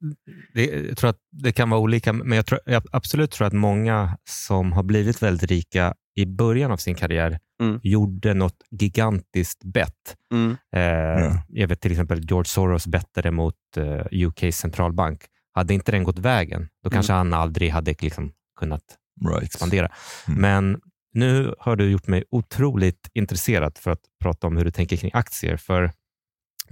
[0.55, 3.53] det, jag, tror att det kan vara olika, men jag, tror, jag absolut tror att
[3.53, 7.81] många som har blivit väldigt rika i början av sin karriär mm.
[7.83, 10.17] gjorde något gigantiskt bett.
[10.33, 10.57] Mm.
[10.77, 11.43] Eh, ja.
[11.49, 15.25] Jag vet till exempel George Soros bettade mot eh, UKs centralbank.
[15.53, 17.19] Hade inte den gått vägen, då kanske mm.
[17.19, 18.85] han aldrig hade liksom kunnat
[19.31, 19.43] right.
[19.43, 19.89] expandera.
[20.29, 20.41] Mm.
[20.41, 20.81] Men
[21.13, 25.11] nu har du gjort mig otroligt intresserad för att prata om hur du tänker kring
[25.15, 25.57] aktier.
[25.57, 25.91] För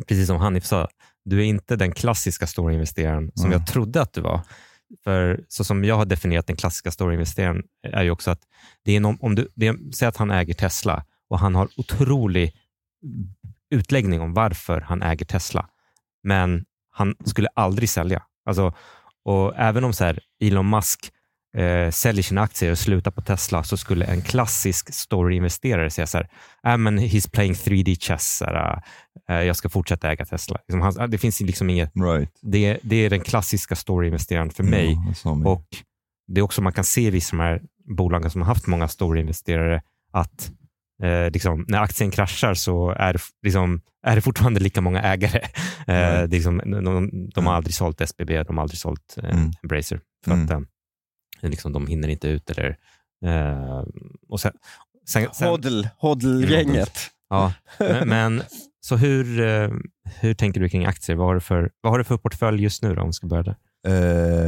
[0.08, 0.88] precis som Hanif sa,
[1.24, 3.58] du är inte den klassiska storyinvesteraren som Mm.
[3.58, 4.40] jag trodde att du var.
[5.04, 8.40] För så som jag har definierat den klassiska storyinvesteraren är ju också att
[8.84, 11.68] det är någon, om du, det är, säg att han äger Tesla och han har
[11.76, 12.56] otrolig
[13.70, 15.68] utläggning om varför han äger Tesla.
[16.22, 18.22] Men han skulle aldrig sälja.
[18.44, 18.74] Alltså,
[19.24, 21.12] och även om så här, Elon Musk
[21.54, 26.18] eh, säljer sina aktier och slutar på Tesla så skulle en klassisk storyinvesterare säga så
[26.18, 26.28] här,
[26.66, 28.82] äh, men he's playing 3D chess, här,
[29.28, 30.58] eh, jag ska fortsätta äga Tesla.
[30.68, 32.30] Liksom, han, det finns liksom inget, Right.
[32.42, 34.96] det, det är den klassiska storyinvesteraren för mig.
[35.24, 35.50] Me.
[35.50, 35.66] Och
[36.28, 37.60] det är också man kan se i vissa av de här
[37.96, 40.50] bolagen som har haft många storyinvesterare att
[41.02, 45.40] eh, liksom, när aktien kraschar så är liksom, är det fortfarande lika många ägare.
[45.86, 47.56] Eh, är liksom, de, de, de har Mm.
[47.56, 49.50] aldrig sålt SBB, de har aldrig sålt eh, Mm.
[49.62, 50.44] Embracer för Mm.
[50.44, 50.60] att eh,
[51.50, 52.50] liksom, de hinner inte ut.
[52.50, 52.76] Eller,
[53.26, 53.84] eh,
[54.28, 54.52] och sen,
[55.08, 56.98] sen, sen, Hodl, hodl-gänget.
[57.30, 58.42] ja, men, men
[58.80, 59.70] så hur, eh,
[60.20, 61.16] hur tänker du kring aktier?
[61.16, 63.26] Vad har du för, vad har du för portfölj just nu då, om vi ska
[63.26, 63.56] börja där?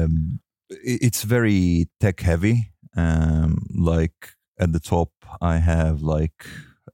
[0.05, 0.39] Um,
[0.87, 2.55] it's very tech heavy.
[2.97, 4.17] Um, like
[4.61, 6.35] at the top, I have like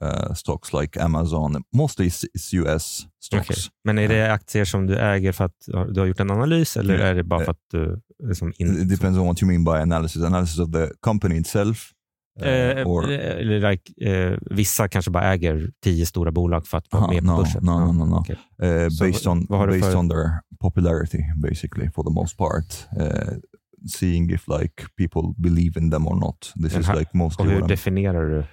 [0.04, 1.64] uh, stocks like Amazon.
[1.74, 3.50] Mostly it's, US stocks.
[3.50, 3.56] Okej.
[3.84, 5.56] Men är det aktier som du äger för att
[5.94, 7.04] du har gjort en analys eller Ja.
[7.06, 9.70] är det bara för att du liksom in, It depends on what you mean by
[9.82, 10.22] analysis.
[10.22, 11.92] Analysis of the company itself.
[12.40, 16.86] uh, Eh, or eller like, eh, vissa kanske bara äger tio stora bolag för att
[16.92, 17.64] vara med på börsen.
[17.64, 18.16] no, no, no, no.
[18.66, 20.28] uh, So based on du based för- on their
[20.60, 22.86] popularity, basically for the most part.
[23.00, 23.34] Uh,
[23.86, 26.52] seeing if like people believe in them or not.
[26.62, 28.44] This is like Och mostly hur definierar du?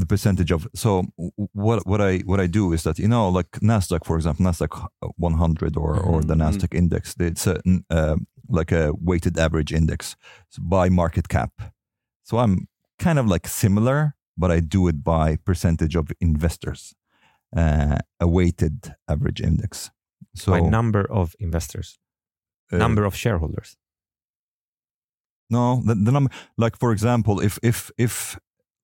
[0.00, 1.04] the percentage of so
[1.52, 4.70] what what I what I do is that you know like Nasdaq for example Nasdaq
[5.16, 6.38] 100 or or the Mhm.
[6.38, 7.52] Nasdaq index it's a
[7.90, 8.16] uh,
[8.48, 10.16] like a weighted average index
[10.60, 11.50] by market cap
[12.24, 16.94] so I'm kind of like similar but I do it by percentage of investors
[17.56, 19.90] uh, a weighted average index
[20.34, 21.98] so By number of investors?
[22.72, 23.76] uh, number of shareholders?
[25.48, 28.38] No, the, the number, like for example, if if if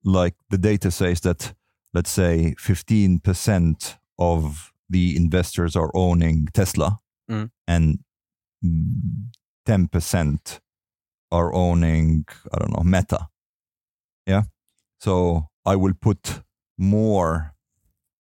[0.05, 1.55] like the data says that,
[1.93, 6.99] let's say, fifteen percent of the investors are owning Tesla,
[7.31, 7.51] Mm.
[7.67, 7.99] and
[9.67, 10.61] ten percent
[11.31, 13.29] are owning, I don't know, Meta.
[14.27, 14.45] Yeah,
[15.05, 16.43] so I will put
[16.79, 17.55] more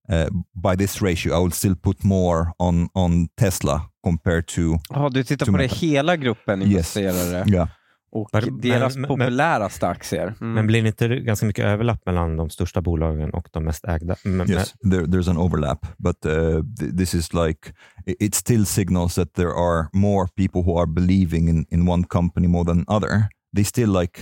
[0.08, 1.34] uh, by this ratio.
[1.36, 5.64] I will still put more on on Tesla compared to Ja, du tittar på det
[5.64, 6.96] ett- hela gruppen Yes.
[6.96, 7.68] investerare yeah.
[8.12, 10.34] Och Men- deras men- populäraste aktier.
[10.40, 10.54] Mm.
[10.54, 14.16] Men blir det inte ganska mycket överlapp mellan de största bolagen och de mest ägda?
[14.24, 16.32] Men, Yes, there, there's an overlap, but uh,
[16.80, 17.72] th- this is like
[18.06, 22.04] it, it still signals that there are more people who are believing in, in one
[22.04, 23.28] company more than other.
[23.56, 24.20] They still like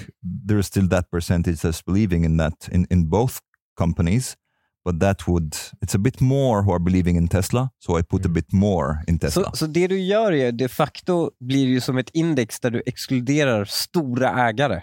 [0.48, 3.38] there's still that percentage that's believing in that in, in both
[3.78, 4.36] companies,
[4.84, 8.20] but that would it's a bit more who are believing in Tesla, so I put
[8.24, 8.32] a Mm.
[8.34, 9.44] bit more in Tesla.
[9.50, 12.82] Så, så det du gör är de facto blir ju som ett index där du
[12.86, 14.82] exkluderar stora ägare.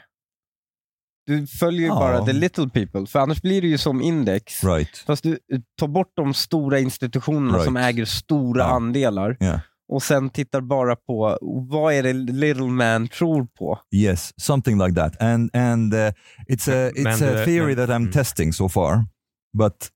[1.25, 1.95] Du följer ju Ja.
[1.99, 4.63] bara the little people, för annars blir det ju som index.
[4.63, 4.97] right?
[4.97, 5.39] Fast du
[5.79, 7.65] tar bort de stora institutionerna Right.
[7.65, 8.65] som äger stora Ja.
[8.67, 9.59] andelar Yeah.
[9.89, 11.37] och sen tittar bara på
[11.69, 13.79] vad är det little man tror på.
[13.95, 15.21] Yes, something like that.
[15.21, 15.99] And and uh,
[16.47, 18.11] it's a it's men a theory men- that I'm mm.
[18.11, 19.05] testing so far,
[19.53, 19.89] but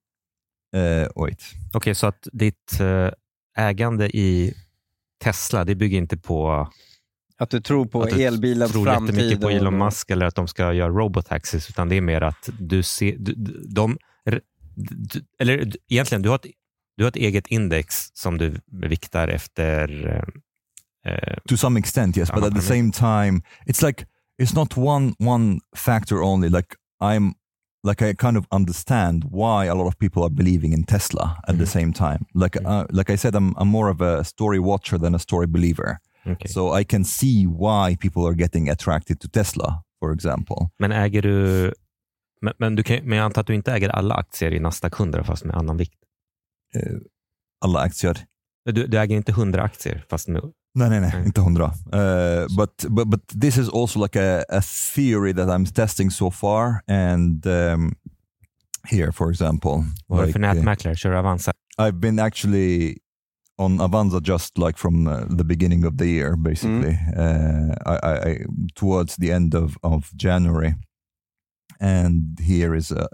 [0.75, 1.43] uh, wait.
[1.73, 3.09] Okej, så att ditt eh,
[3.57, 4.53] ägande i
[5.23, 6.69] Tesla, det bygger inte på
[7.37, 9.15] Att du tror på att du elbilens tror framtid.
[9.15, 12.49] jättemycket på Elon Musk eller att de ska göra robotaxis, utan det är mer att
[12.59, 13.15] du ser...
[13.19, 13.33] Du,
[13.75, 13.97] de,
[14.75, 16.45] du, eller egentligen, du har, ett,
[16.97, 20.07] du har ett eget index som du viktar efter...
[20.07, 20.23] eh,
[21.05, 24.05] eh, to some extent yes but at the same time it's like
[24.41, 27.33] it's not one one factor only like i'm
[27.83, 31.57] like i kind of understand why a lot of people are believing in tesla at
[31.57, 31.67] the Mhm.
[31.67, 35.15] same time like uh, like i said I'm, I'm more of a story watcher than
[35.15, 36.47] a story believer okej.
[36.49, 41.21] so i can see why people are getting attracted to tesla for example Men äger
[41.21, 41.73] du...
[42.41, 44.99] Men, men, du kan, men jag antar att du inte äger alla aktier i Nasdaq
[44.99, 45.99] 100 fast med annan vikt?
[46.75, 46.99] uh,
[47.65, 48.17] alla aktier
[48.65, 50.41] Du, du äger inte 100 aktier fast med...
[50.73, 51.25] No, no, no, Mm.
[51.25, 51.65] inte hundra.
[51.65, 54.61] Uh, but, but, but this is also like a, a
[54.95, 56.81] theory that I'm testing so far.
[56.87, 57.91] And um,
[58.89, 60.95] here, for example, du like, uh, nätmäklare?
[60.95, 61.51] Kör Avanza?
[61.77, 62.97] I've been actually
[63.57, 68.29] on Avanza just like from uh, the beginning of the year, basically, uh, I, I,
[68.29, 70.75] I, towards the end of, of January.
[71.79, 73.07] And here is, uh,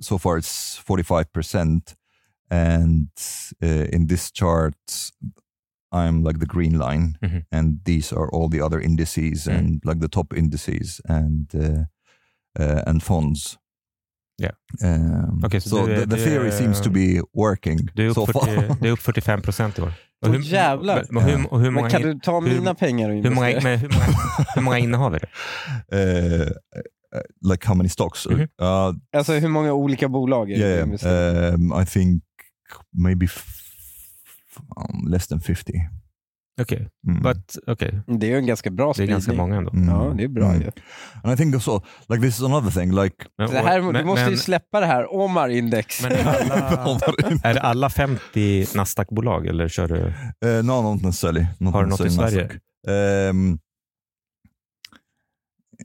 [0.00, 1.94] so far it's 45%.
[2.50, 3.08] And
[3.62, 4.74] uh, in this chart,
[5.94, 7.44] I'm like the green line, Mhm.
[7.50, 9.58] and these are all the other indices Mm.
[9.58, 11.84] and like the top indices and uh,
[12.60, 13.58] uh, and funds.
[14.42, 14.54] Yeah.
[14.82, 18.08] Um, okay, so, so du, the, the theory du, seems to be working du är
[18.08, 19.92] upp, so 40, du är upp 45 procent i år.
[20.26, 21.04] Och hur, jävlar.
[21.10, 23.60] Men, hur, och hur många, men kan du ta hur, mina pengar och hur många,
[23.62, 24.06] men, hur, många,
[24.54, 25.96] hur många innehav är det?
[25.96, 26.50] Uh,
[27.52, 28.26] like how many stocks?
[28.26, 28.88] Mm -hmm.
[28.88, 31.54] uh, alltså hur många olika bolag är yeah, yeah.
[31.54, 32.22] Um, I think
[32.92, 33.26] maybe
[34.76, 35.72] um, less than 50.
[36.60, 36.88] Okej, okay.
[37.08, 37.22] mm.
[37.22, 37.90] but okay.
[38.06, 39.08] Det är ju en ganska bra spridning.
[39.08, 39.70] Det är ganska många ändå.
[39.70, 39.88] Mm.
[39.88, 40.62] Ja, det är bra mm.
[40.62, 40.70] ju.
[41.22, 43.16] And I think also, like this is another thing, like...
[43.38, 46.02] Men, det här, men, du måste men, ju släppa det här Omar-index.
[46.02, 46.98] Men är, alla,
[47.42, 49.96] är det alla 50 Nasdaq-bolag eller kör du?
[50.48, 51.46] Uh, no, not necessarily.
[51.58, 52.48] Not Har du något i Sverige?
[53.30, 53.58] Um,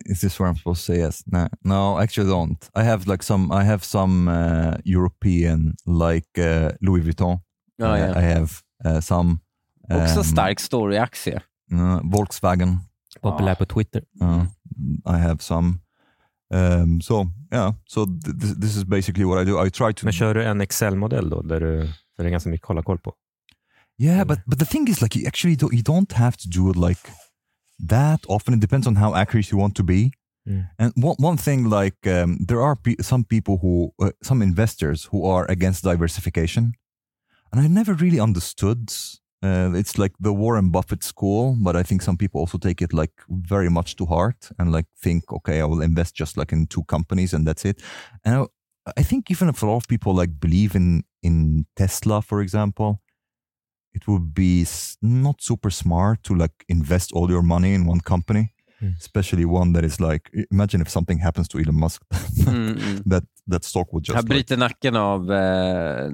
[0.06, 1.24] is this where I'm supposed to say yes?
[1.26, 2.70] No, no, actually don't.
[2.76, 3.52] I have like some.
[3.52, 7.40] I have some uh, European, like uh, Louis Vuitton.
[7.80, 8.18] Oh, yeah.
[8.18, 8.50] I have
[8.86, 9.40] uh, some.
[9.90, 11.42] Också um, stark story-aktie.
[11.74, 12.80] Uh, Volkswagen.
[13.22, 14.04] Populär på Twitter.
[14.22, 14.44] Uh,
[15.06, 15.80] I have some.
[16.54, 19.66] Um, so yeah, so th this, this is basically what I do.
[19.66, 20.06] I try to.
[20.06, 22.84] Men kör du en Excel-modell då, där du, för det är ganska mycket att hålla
[22.84, 23.14] koll på?
[23.98, 26.72] Yeah, but but the thing is, like, you actually don't, you don't have to do
[26.72, 27.02] it like
[27.90, 28.54] that often.
[28.54, 30.12] It depends on how accurate you want to be.
[30.48, 30.66] Mm.
[30.78, 35.10] And one one thing, like, um, there are pe some people who, uh, some investors
[35.12, 36.74] who are against diversification,
[37.52, 38.92] and I never really understood
[39.42, 42.94] Uh, it's like the Warren Buffett school, but I think some people also take it
[42.94, 46.68] like very much to heart and like think, okay, I will invest just like in
[46.68, 47.82] two companies and that's it.
[48.26, 48.46] And I,
[48.98, 53.02] I think even if a lot of people like believe in in Tesla, for example,
[53.94, 54.66] it would be
[55.02, 58.98] not super smart to like invest all your money in one company, mm.
[59.00, 60.30] especially one that is like.
[60.52, 63.04] Imagine if something happens to Elon Musk, mm, mm.
[63.06, 64.18] that that stock would just.
[64.18, 66.12] Jag bryter like, nacken av uh,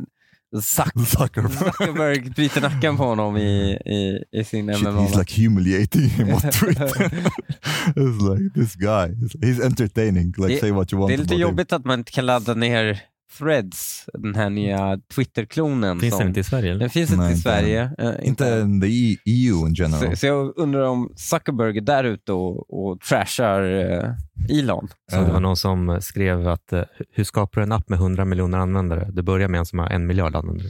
[0.61, 1.51] Zuck Zuckerberg.
[1.51, 5.01] Zuckerberg bryter nacken på honom i, i, i sin Shit, MMA.
[5.01, 6.85] He's like humiliating him on Twitter.
[7.95, 10.33] it's like this guy, he's entertaining.
[10.37, 11.75] Like det, say what you want Det är lite jobbigt him.
[11.75, 13.01] att man inte kan ladda ner
[13.37, 15.99] Threads, den här nya Twitter-klonen.
[15.99, 16.69] Finns som, den inte i Sverige?
[16.69, 16.79] Eller?
[16.79, 17.91] Den finns inte i inte Sverige.
[18.01, 18.87] Uh, Inte in the
[19.25, 20.09] EU in general.
[20.09, 24.87] Så, så, jag undrar om Zuckerberg är där ute och, och trashar uh, Elon.
[25.11, 28.25] Så det var någon som skrev att uh, hur skapar du en app med 100
[28.25, 29.09] miljoner användare?
[29.11, 30.69] Det börjar med en som har en miljard användare.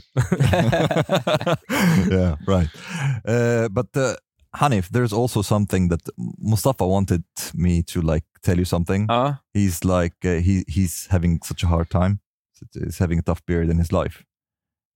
[2.10, 2.70] yeah, right.
[3.28, 4.02] Uh, but uh,
[4.56, 6.00] Hanif, there's also something that
[6.38, 7.24] Mustafa wanted
[7.54, 9.10] me to like tell you something.
[9.10, 9.34] Uh.
[9.54, 12.20] He's like uh, he he's having such a hard time.
[12.74, 14.24] He's having a tough period in his life.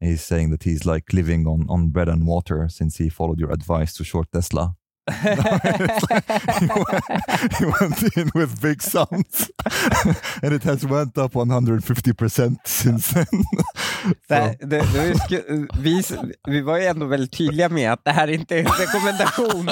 [0.01, 3.53] He's saying that he's like living on on bread and water since he followed your
[3.53, 4.77] advice to short Tesla.
[5.23, 7.03] he, went,
[7.59, 9.51] he, went, in with big sums
[10.43, 13.27] and it has went up 150% since then.
[14.29, 14.85] det, det,
[15.29, 16.03] det, vi,
[16.49, 19.71] vi var ju ändå väldigt tydliga med att det här inte är en rekommendation.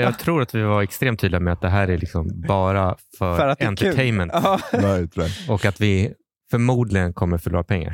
[0.00, 3.36] Jag tror att vi var extremt tydliga med att det här är liksom bara för,
[3.36, 4.32] för att entertainment.
[4.72, 5.48] Right, right.
[5.48, 6.14] Och att vi
[6.50, 7.92] förmodligen kommer förlora pengar.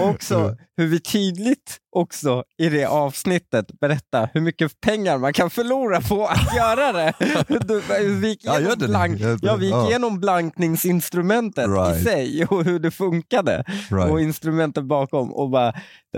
[0.00, 6.00] också hur vi tydligt också i det avsnittet berättar hur mycket pengar man kan förlora
[6.00, 7.12] på att göra det.
[8.20, 8.88] Vi gick Ja, igenom, det.
[8.88, 9.88] blank, ja, vi gick Ja.
[9.88, 11.96] igenom blankningsinstrumentet Right.
[12.00, 14.10] i sig och hur det funkade Right.
[14.10, 15.32] och instrumentet bakom.
[15.32, 15.72] Och bara,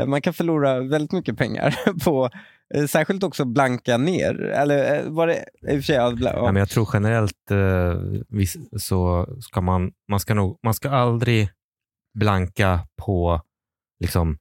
[0.07, 2.31] man kan förlora väldigt mycket pengar på
[2.89, 4.41] Särskilt också blanka ner.
[4.41, 5.95] Eller eh, var det i och för sig...
[5.97, 7.95] ja, Ja, men jag tror generellt eh,
[8.29, 11.51] vis- så ska man, man ska nog, man ska aldrig
[12.19, 13.41] blanka på
[14.01, 14.39] liksom,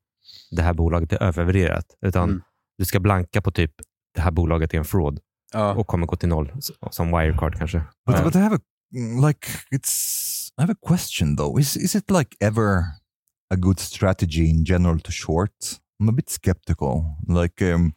[0.52, 2.42] det här bolaget är övervärderat, utan Mm.
[2.78, 3.72] du ska blanka på typ
[4.16, 5.20] det här bolaget är en fraud
[5.54, 5.74] Ja.
[5.74, 6.52] och kommer gå till noll,
[6.92, 7.84] som Wirecard kanske.
[8.06, 8.60] But, Eh, but I have a
[9.28, 11.60] like it's I have a question though.
[11.60, 12.78] Is is it like ever
[13.54, 15.52] a good strategy in general to short?
[16.04, 17.04] I'm a bit skeptical.
[17.28, 17.94] Like um,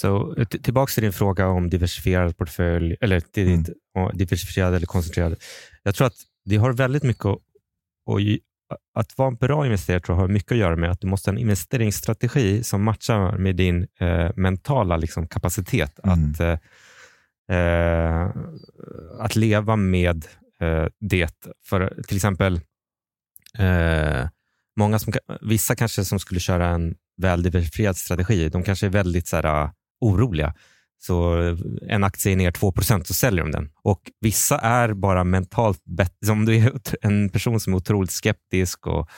[0.00, 4.16] Så t- tillbaka till din fråga om diversifierad portfölj, eller till Mm.
[4.16, 5.36] diversifierad eller koncentrerad.
[5.82, 7.40] Jag tror att det har väldigt mycket att,
[8.94, 11.30] att, vara en bra investerare tror jag har mycket att göra med att du måste
[11.30, 16.30] ha en investeringsstrategi som matchar med din eh, mentala liksom, kapacitet Mm.
[16.32, 16.58] att, eh,
[17.58, 18.30] eh,
[19.18, 20.24] att leva med
[20.60, 21.48] eh, det.
[21.64, 22.60] För till exempel,
[23.58, 24.28] eh,
[24.76, 29.28] många som, vissa kanske som skulle köra en väl diversifierad strategi, de kanske är väldigt
[29.28, 30.54] så här, oroliga.
[30.98, 31.34] Så
[31.88, 33.70] en aktie är ner 2% så säljer de den.
[33.82, 36.32] Och vissa är bara mentalt bättre.
[36.32, 36.72] Om du är
[37.02, 39.08] en person som är otroligt skeptisk och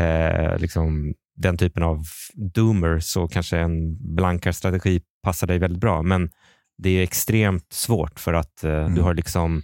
[0.00, 2.04] eh, liksom den typen av
[2.34, 6.02] doomer så kanske en blankare strategi passar dig väldigt bra.
[6.02, 6.30] Men
[6.78, 8.94] det är extremt svårt för att eh, Mm.
[8.94, 9.62] du har liksom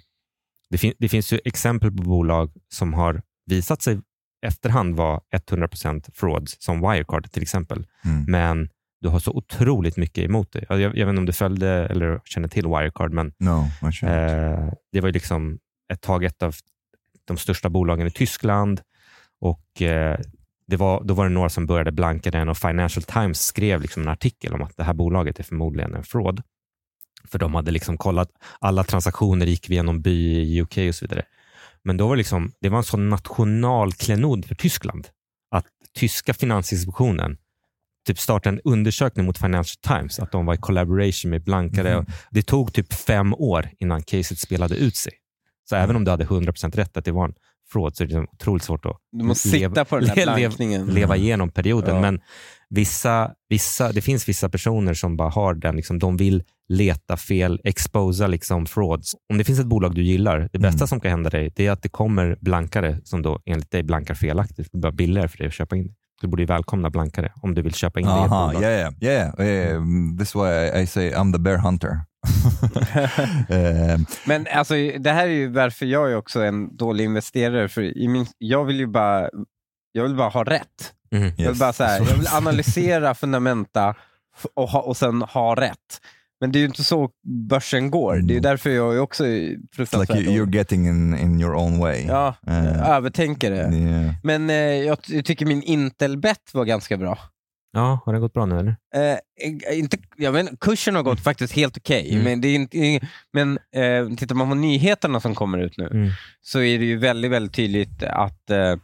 [0.71, 4.01] det, fin- det finns ju exempel på bolag som har visat sig
[4.47, 7.87] efterhand vara 100% frauds, som Wirecard till exempel.
[8.05, 8.69] mm, Men
[9.01, 10.65] du har så otroligt mycket emot dig.
[10.69, 13.69] Jag, jag vet inte om du följde eller känner till Wirecard, men no,
[14.03, 15.59] eh, det var ju liksom
[15.93, 16.55] ett tag ett av
[17.25, 18.81] de största bolagen i Tyskland.
[19.41, 20.19] Och eh,
[20.67, 24.03] det var, Då var det några som började blanka den och Financial Times skrev liksom
[24.03, 26.43] en artikel om att det här bolaget är förmodligen en fraud.
[27.29, 28.29] För de hade liksom kollat,
[28.59, 31.23] alla transaktioner gick via någon by i UK och så vidare.
[31.85, 35.09] Men då var det, liksom, det var en sån nationalklenod för Tyskland
[35.51, 37.37] att tyska finansinspektionen
[38.07, 41.97] typ startade en undersökning mot Financial Times, att de var i collaboration med blankare.
[41.97, 42.07] Mhm.
[42.31, 45.13] Det tog typ fem år innan caset spelade ut sig.
[45.69, 47.35] Så även om du hade 100% rätt att det var en
[47.73, 50.15] fraud så är det liksom otroligt svårt att Du måste Lev- sitta på den här
[50.37, 50.87] blankningen.
[50.87, 51.95] leva igenom perioden.
[51.95, 52.01] Ja.
[52.01, 52.21] Men
[52.71, 57.61] vissa, vissa, det finns vissa personer som bara har den, liksom, de vill leta fel,
[57.65, 59.15] exposa liksom frauds.
[59.33, 60.89] Om det finns ett bolag du gillar, det bästa Mm.
[60.89, 64.15] som kan hända dig det är att det kommer blankare som då enligt dig blankar
[64.15, 64.69] felaktigt.
[64.73, 65.95] Det blir billigare för dig att köpa in.
[66.21, 68.29] Du borde ju välkomna blankare om du vill köpa in det Uh-huh.
[68.29, 68.63] bolag.
[68.63, 69.83] Yeah, yeah, yeah.
[70.19, 72.01] This is why I, say I'm the bear hunter.
[73.49, 77.69] um, Men alltså, det här är ju varför jag är också en dålig investerare.
[77.69, 79.29] För i min, jag vill ju bara,
[79.93, 80.93] jag vill bara ha rätt.
[81.11, 81.23] Mhm.
[81.23, 81.59] Jag vill, yes.
[81.59, 83.95] bara så här, jag vill analysera fundamenta
[84.55, 86.01] och, ha, och sen ha rätt.
[86.41, 87.11] Men det är ju inte så
[87.49, 88.13] börsen går.
[88.15, 88.43] Det är ju Mm.
[88.43, 89.25] därför jag är också
[89.77, 92.05] fruktansvärt like you, you're getting in, in your own way.
[92.09, 93.77] Ja, Uh, övertänker det.
[93.77, 94.15] yeah.
[94.23, 97.19] Men eh, jag, jag tycker min Intel-bet var ganska bra.
[97.73, 98.77] Ja, har det gått bra nu eller?
[98.95, 102.25] Eh, inte, jag inte, kursen har gått faktiskt helt okej, Mm.
[102.25, 106.11] men, det är inte, men eh, tittar man på nyheterna som kommer ut nu Mm.
[106.41, 108.77] så är det ju väldigt, väldigt tydligt att eh,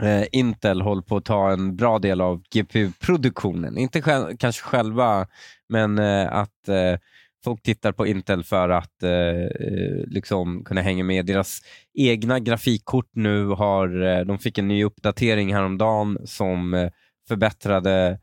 [0.00, 3.78] eh, Intel håller på att ta en bra del av GPU-produktionen.
[3.78, 5.26] Inte själv, kanske själva,
[5.68, 6.98] men eh, att eh,
[7.44, 9.50] folk tittar på Intel för att eh,
[10.06, 11.26] liksom kunna hänga med.
[11.26, 11.60] Deras
[11.94, 16.90] egna grafikkort nu har, eh, de fick en ny uppdatering häromdagen som eh,
[17.28, 18.18] förbättrade,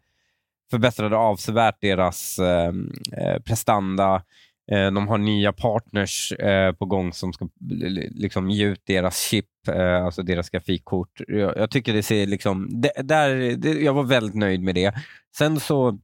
[0.72, 2.74] förbättrade avsevärt deras eh,
[3.18, 4.24] eh prestanda.
[4.72, 9.22] Eh, De har nya partners eh, på gång som ska li- liksom ge ut deras
[9.22, 11.22] chip, eh, alltså deras grafikkort.
[11.28, 14.94] Jag, jag tycker det ser liksom, det, där, det, jag var väldigt nöjd med det.
[15.38, 16.00] Sen så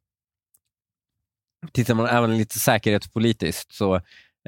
[1.72, 3.96] tittar man även lite säkerhetspolitiskt så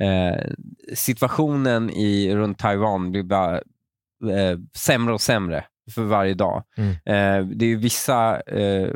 [0.02, 0.52] eh,
[0.94, 3.56] situationen i, runt Taiwan blir bara
[4.32, 6.64] eh, sämre och sämre för varje dag.
[6.78, 6.90] Mm.
[6.92, 8.90] Eh, det är vissa eh,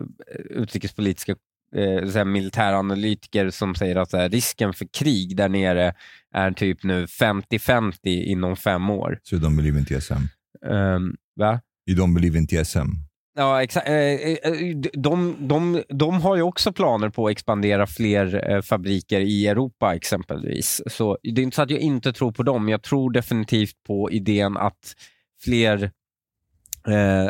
[0.49, 1.35] utrikespolitiska
[1.75, 5.93] eh, så här, militäranalytiker som säger att så här, risken för krig där nere
[6.33, 9.19] är typ nu 50-50 inom fem år.
[9.31, 10.13] You don't believe in TSM?
[10.65, 11.59] Um, va?
[11.89, 12.89] You don't believe in TSM?
[13.35, 13.87] Ja, exakt.
[13.87, 19.19] Eh, eh, De, de, de har ju också planer på att expandera fler eh, fabriker
[19.19, 20.81] i Europa exempelvis.
[20.87, 22.69] Så det är inte så att jag inte tror på dem.
[22.69, 24.95] Jag tror definitivt på idén att
[25.43, 25.89] fler, eh,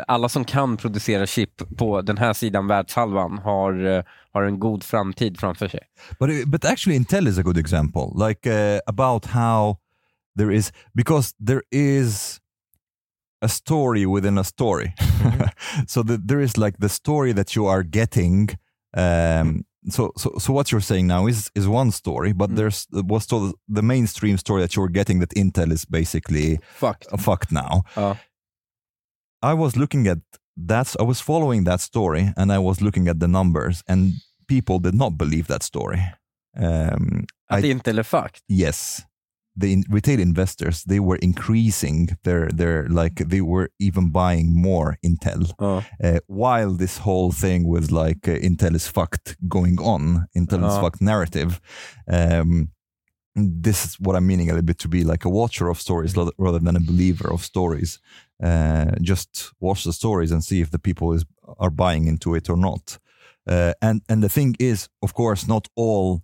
[0.06, 4.84] alla som kan producera chip på den här sidan världshalvan har, eh, har en god
[4.84, 5.80] framtid framför sig.
[6.18, 8.28] But but actually, Intel is a good example.
[8.28, 9.76] Like uh, about how
[10.38, 12.38] there is because there is
[13.44, 14.94] a story within a story.
[15.86, 18.48] so that there is like the story that you are getting.
[18.96, 22.56] Um, so so so what you're saying now is is one story, but Mm.
[22.56, 27.04] there's what's the, the mainstream story that you're getting that Intel is basically Fuck.
[27.12, 27.82] uh, fucked now.
[27.96, 28.16] Ja.
[29.42, 30.18] I was looking at
[30.68, 30.94] that.
[31.00, 34.12] I was following that story, and I was looking at the numbers, and
[34.48, 36.00] people did not believe that story.
[36.58, 38.40] Um, Att det inte är fucked.
[38.48, 39.00] yes,
[39.60, 44.96] the in- retail investors they were increasing their their like they were even buying more
[45.02, 50.64] Intel, uh, while this whole thing was like uh, Intel is fucked going on, Intel
[50.66, 50.80] is Ja.
[50.80, 51.60] fucked narrative.
[52.06, 52.68] Um,
[53.34, 56.14] this is what I'm meaning a little bit to be like a watcher of stories
[56.38, 57.98] rather than a believer of stories.
[58.42, 61.24] Uh, just watch the stories and see if the people is
[61.58, 62.98] are buying into it or not.
[63.46, 66.22] Uh, and and the thing is, of course, not all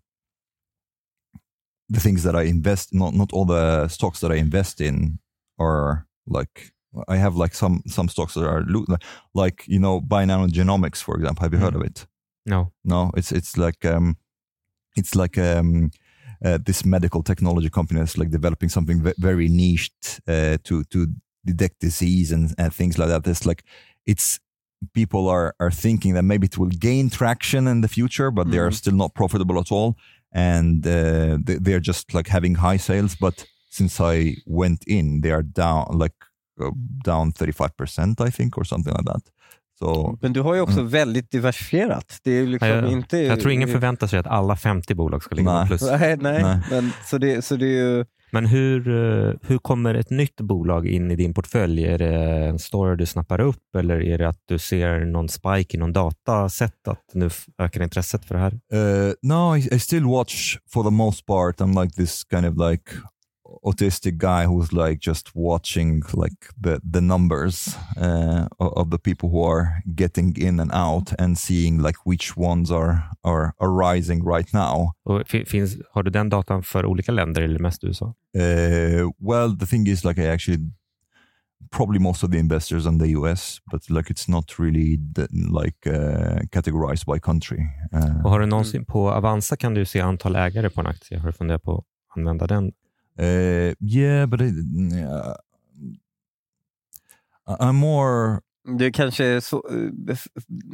[1.88, 5.18] the things that I invest, not not all the stocks that I invest in
[5.59, 6.72] are like
[7.09, 8.96] I have like some some stocks that are lo-
[9.34, 11.42] like you know Binary Genomics, for example.
[11.42, 12.06] Have you heard of it?
[12.46, 12.72] No.
[12.84, 14.16] No, it's it's like um,
[14.96, 15.90] it's like um,
[16.45, 21.07] uh, this medical technology company that's like developing something ve- very niched uh, to to
[21.45, 23.26] detect disease and, and things like that.
[23.26, 23.62] It's like
[24.07, 24.41] it's
[24.95, 28.59] people are are thinking that maybe it will gain traction in the future, but they
[28.59, 28.74] are Mhm.
[28.76, 29.97] still not profitable at all,
[30.32, 33.16] and uh, they, they're just like having high sales.
[33.16, 36.14] But since I went in, they are down like
[36.61, 36.70] uh,
[37.05, 39.30] down thirty five percent, I think, or something like that.
[39.78, 42.18] So Men du har ju också väldigt diversifierat.
[42.24, 42.88] Det är liksom Ja, ja.
[42.90, 43.18] inte...
[43.18, 45.66] Jag tror ingen förväntar sig att alla 50 bolag ska ligga på Nej.
[45.66, 45.82] plus.
[45.82, 46.42] Nej, nej.
[46.42, 46.60] Nej.
[46.70, 48.04] Men, så, det, så det är ju...
[48.30, 51.84] Men hur, eh, hur kommer ett nytt bolag in i din portfölj?
[51.86, 52.14] Är det
[52.46, 55.92] en story du snappar upp eller är det att du ser någon spike i någon
[55.92, 58.52] dataset att nu ökar intresset för det här?
[58.52, 61.60] Uh, no, I, I still watch for the most part.
[61.60, 62.82] I'm like this kind of like
[63.62, 69.42] autistic guy who's like just watching like the the numbers uh, of, the people who
[69.42, 74.53] are getting in and out and seeing like which ones are are, are rising right
[74.53, 74.92] now.
[75.05, 78.07] Och finns, har du den datan för olika länder eller mest USA?
[78.07, 80.59] Uh, well, the thing is, like, I actually
[81.70, 85.86] probably most of the investors in the US, but like it's not really the, like
[85.86, 87.59] uh, categorized by country.
[87.94, 91.18] Uh, Och har du någonsin på Avanza kan du se antal ägare på en aktie.
[91.18, 91.84] Har du funderat på att
[92.16, 92.72] använda den?
[93.20, 94.54] Uh, yeah, but it,
[94.92, 95.34] uh,
[97.60, 98.40] I'm more
[98.78, 100.16] Det kanske så, eh,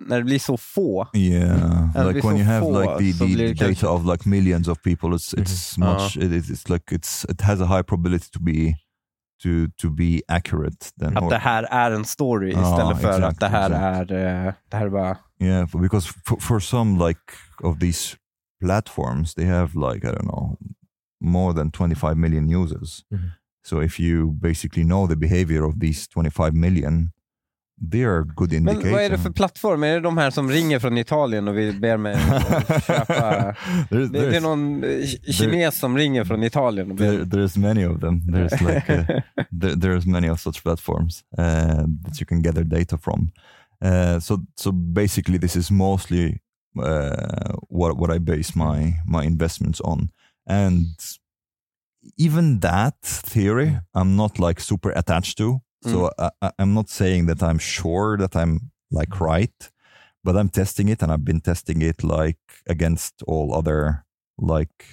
[0.09, 1.07] när det blir så få.
[1.15, 4.83] yeah like when you have like the, blir the data kanske- of like millions of
[4.83, 5.87] people, it's it's Mhm.
[5.93, 8.75] much it, it's like it's it has a high probability to be
[9.43, 13.17] to to be accurate than Att det här är en story Ja, istället för att
[13.19, 13.71] exakt, det här
[14.03, 14.11] exakt.
[14.11, 15.17] är, eh, det här är bara...
[15.41, 17.21] Yeah, because for, for some like
[17.63, 18.17] of these
[18.61, 20.57] platforms, they have like I don't know
[21.25, 23.01] more than 25 million users.
[23.11, 23.31] Mhm.
[23.67, 27.11] So if you basically know the behavior of these 25 million,
[27.91, 28.91] they are good Men indicator.
[28.91, 29.83] vad är det för plattform?
[29.85, 33.15] Är det de här som ringer från Italien och vill ber mig att köpa?
[33.91, 37.37] There- Det, det är there's, någon eh, kines som ringer från Italien och there, ber...
[37.39, 38.21] there's many of them.
[38.21, 39.07] There's like uh,
[39.61, 41.45] there, there's many of such platforms uh,
[42.05, 43.31] that you can gather data from.
[43.85, 46.39] Uh, so so basically, this is mostly
[46.79, 50.09] uh, what what I base my my investments on,
[50.47, 50.87] and
[52.17, 55.61] even that theory, I'm not like super attached to.
[55.83, 59.71] So I, I'm not saying that I'm sure that I'm like right,
[60.25, 62.39] but I'm testing it, and I've been testing it like
[62.71, 64.05] against all other
[64.39, 64.85] like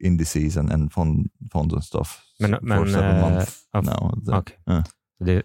[0.00, 4.38] indices and, and fund, funds and stuff Men- for men, seven eh, months now.
[4.38, 4.56] Okej.
[4.64, 4.84] Ja.
[5.18, 5.42] Så Det,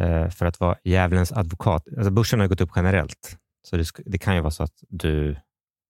[0.00, 1.88] eh, för att vara djävulens advokat.
[1.96, 5.36] Alltså börsen har gått upp generellt, så det, det kan ju vara så att du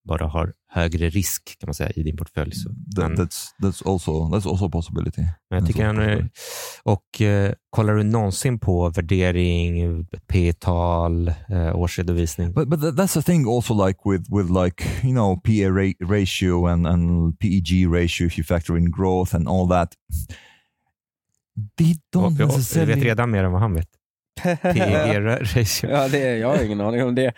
[0.09, 2.53] bara har högre risk kan man säga i din portfölj.
[2.55, 2.68] Så.
[2.96, 5.22] That, Men, that's that's also that's also a possibility.
[5.22, 6.28] men jag tycker ändå,
[6.82, 12.53] och eh, kollar du någonsin på värdering, P tal eh, årsredovisning?
[12.53, 15.94] But but tha- that's the thing also like with with like you know PA ra-
[16.20, 19.94] ratio and and PEG ratio if you factor in growth and all that.
[21.78, 22.94] They don't och, du necessarily.
[22.94, 23.88] vet redan mer än vad han vet.
[24.62, 25.90] PEG-ratio.
[25.90, 27.32] ja, det är, jag har ingen aning om det.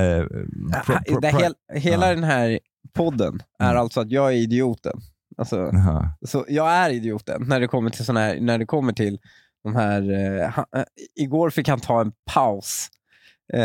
[0.00, 2.14] Uh, pr- pr- det pri- hel, hela ja.
[2.14, 2.58] den här
[2.94, 3.80] podden är Mm.
[3.80, 5.00] alltså att jag är idioten.
[5.38, 6.08] Alltså, uh-huh.
[6.26, 9.18] så jag är idioten när det kommer till sån här, när det kommer till
[9.64, 10.84] de här, eh, ha, eh,
[11.14, 12.88] igår fick han ta en paus.
[13.52, 13.60] Eh,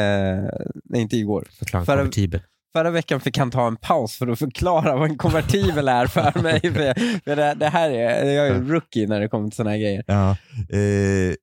[0.83, 1.47] nej, inte igår.
[1.51, 2.09] Förklara För-.
[2.73, 6.41] Förra veckan fick han ta en paus för att förklara vad en konvertibel är för
[6.41, 6.59] mig.
[7.25, 10.03] För, det, det här är, jag är rookie när det kommer till såna här grejer.
[10.07, 10.35] Yeah.
[10.73, 11.35] Uh,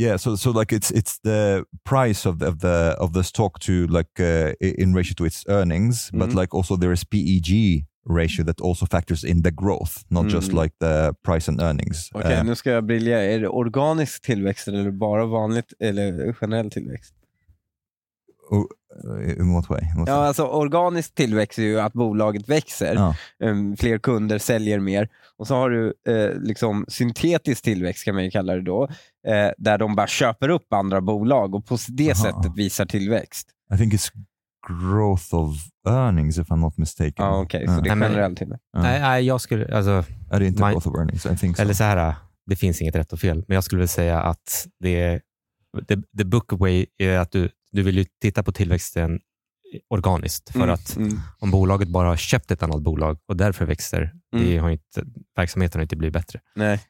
[0.00, 0.16] yeah.
[0.18, 3.72] So so like it's it's the price of the of the, of the stock to
[3.72, 4.52] like uh,
[4.82, 6.40] in ratio to its earnings, but Mhm.
[6.40, 10.62] like also there is PEG ratio that also factors in the growth, not just Mm.
[10.62, 12.08] like the price and earnings.
[12.12, 13.22] Okej, Uh, nu ska jag briljera.
[13.22, 17.14] Är det organisk tillväxt eller bara vanligt eller generell tillväxt?
[18.52, 19.80] Uh, in what way?
[19.96, 20.26] What Ja, way?
[20.28, 23.14] alltså organisk tillväxt är ju att bolaget växer, Ja.
[23.44, 25.08] um, fler kunder säljer mer.
[25.36, 28.84] Och så har du eh, liksom syntetisk tillväxt kan man ju kalla det då,
[29.28, 32.22] eh, där de bara köper upp andra bolag och på det Aha.
[32.22, 33.48] sättet visar tillväxt.
[33.74, 34.08] I think it's
[34.68, 35.56] growth of
[35.88, 37.12] earnings if I'm not mistaken.
[37.16, 37.80] Ja, Okej, så Ja.
[37.80, 38.64] det är Nej, men- generell tillväxt.
[38.72, 38.82] Ja.
[38.82, 39.76] Nej, nej, jag skulle...
[39.76, 41.26] Alltså, Är det inte My- growth of earnings?
[41.26, 41.62] I think so.
[41.62, 42.14] Eller så här,
[42.46, 45.20] det finns inget rätt och fel, men jag skulle väl säga att det,
[45.88, 49.20] the, the book way är att du, du vill ju titta på tillväxten
[49.90, 50.50] organiskt.
[50.50, 51.20] För Mm, att mm.
[51.38, 54.62] om bolaget bara har köpt ett annat bolag och därför växer, det Mm.
[54.62, 55.04] har inte,
[55.36, 56.40] verksamheten har inte blivit bättre.
[56.54, 56.80] Nej.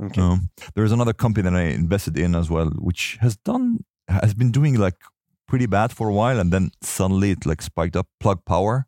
[0.00, 0.22] Okej.
[0.22, 4.34] Um, there is another company that I invested in as well, which has done has
[4.34, 4.96] been doing like
[5.50, 8.06] pretty bad for a while, and then suddenly it like spiked up.
[8.22, 8.84] Plug Power,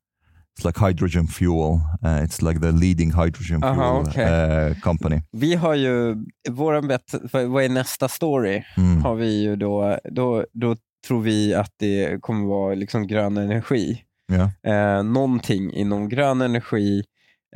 [0.59, 1.81] it's like hydrogen fuel.
[2.05, 4.71] Uh, it's like the leading hydrogen fuel Aha, okay.
[4.71, 5.23] uh, company.
[5.33, 6.17] Vi har ju,
[6.51, 8.65] våran bet, vad är nästa story?
[8.77, 9.03] Mm.
[9.03, 10.77] Har vi ju då, då, då
[11.07, 14.03] tror vi att det kommer vara liksom grön energi.
[14.33, 14.99] Yeah.
[14.99, 17.05] Eh, någonting inom grön energi,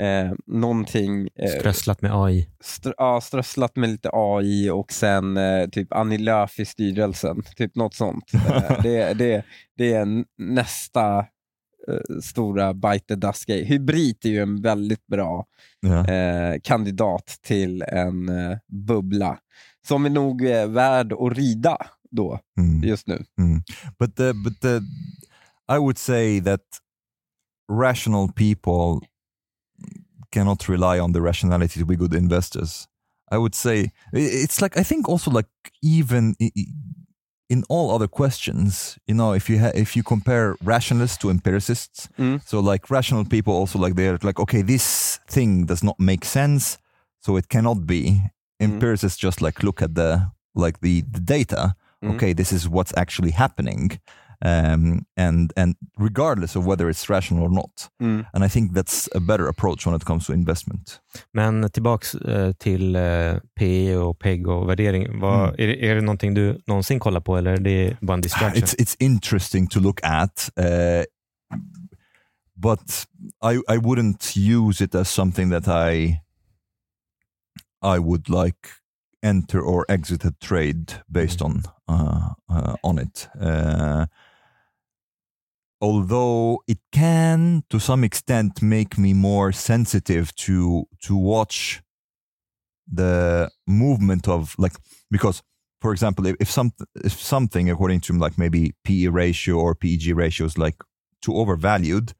[0.00, 2.48] eh, någonting eh, Strösslat med AI.
[2.64, 7.42] str- ja, strösslat med lite AI och sen eh, typ Annie Lööf i styrelsen.
[7.56, 8.24] Typ något sånt.
[8.34, 9.44] Eh, det, det,
[9.76, 13.64] det är nästa eh, stora bite the dust grej.
[13.64, 15.46] Hybrid är ju en väldigt bra
[15.86, 16.10] Yeah.
[16.52, 19.38] eh, kandidat till en eh, bubbla
[19.88, 21.76] som är nog eh, värd att rida
[22.10, 22.82] då, Mm.
[22.82, 23.24] just nu.
[23.38, 23.62] Mm.
[23.98, 24.82] But the but the
[25.68, 26.60] I would say that
[27.68, 29.06] rational people
[30.32, 32.86] cannot rely on the rationality to be good investors.
[33.32, 35.48] I would say it's like I think also like
[35.82, 36.34] even
[37.48, 42.08] in all other questions, you know, if you ha- if you compare rationalists to empiricists,
[42.18, 42.40] Mm.
[42.46, 46.78] so like rational people also like they're like okay, this thing does not make sense,
[47.20, 48.20] so it cannot be.
[48.60, 51.74] Empiricists just like look at the like the, the data.
[52.04, 52.14] Mm.
[52.14, 53.90] Okay, this is what's actually happening,
[54.44, 57.90] um, and and regardless of whether it's rational or not.
[58.02, 58.24] Mm.
[58.32, 61.00] And I think that's a better approach when it comes to investment.
[61.34, 65.20] Men tillbaks eh, till eh, PE och PEG och värdering.
[65.20, 65.54] Vad, Mm.
[65.58, 68.62] är, det- är det någonting du någonsin kollar på eller är det bara en distraction?
[68.62, 71.04] It's it's interesting to look at, uh,
[72.56, 73.06] but
[73.42, 76.20] I I wouldn't use it as something that I
[77.82, 78.68] I would like
[79.22, 83.28] enter or exit a trade based on uh, uh, on it.
[83.38, 84.06] Uh,
[85.80, 91.82] although it can, to some extent, make me more sensitive to to watch
[92.92, 94.72] the movement of like
[95.10, 95.42] because
[95.80, 96.72] for example, if, if some
[97.04, 100.76] if something according to like maybe PE ratio or PEG ratio is like
[101.22, 102.12] too overvalued,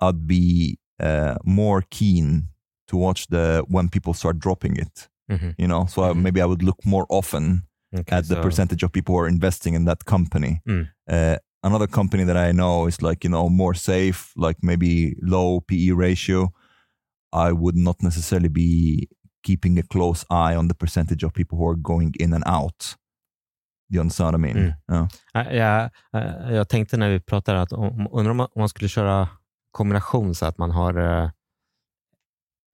[0.00, 2.48] I'd be uh, more keen
[2.88, 5.08] to watch the when people start dropping it.
[5.28, 5.54] Mhm.
[5.58, 6.22] You know, so I, Mhm.
[6.22, 7.62] maybe I would look more often
[7.96, 10.60] Okej, at the så- percentage of people who are investing in that company.
[10.68, 10.86] Mm.
[11.10, 15.60] Uh, another company that I know is like you know more safe, like maybe low
[15.60, 16.52] PE ratio.
[17.48, 19.06] I would not necessarily be
[19.46, 22.96] keeping a close eye on the percentage of people who are going in and out.
[23.92, 24.56] You understand what I mean?
[24.56, 24.72] Mm.
[24.88, 25.08] Yeah.
[25.34, 25.90] Ja, jag,
[26.22, 29.28] eh, jag tänkte när vi pratade att om, undrar om man, om man skulle köra
[29.70, 31.30] kombination så att man har eh,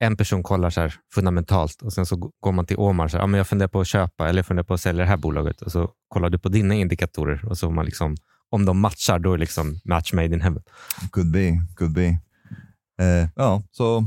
[0.00, 3.22] en person kollar så här fundamentalt och sen så går man till Omar så här,
[3.22, 5.16] ja, men jag funderar på att köpa eller jag funderar på att sälja det här
[5.16, 8.16] bolaget och så kollar du på dina indikatorer och så man liksom,
[8.50, 10.62] om de matchar då är det liksom match made in heaven.
[11.10, 12.18] Could be, could be.
[13.02, 14.04] Uh, oh, so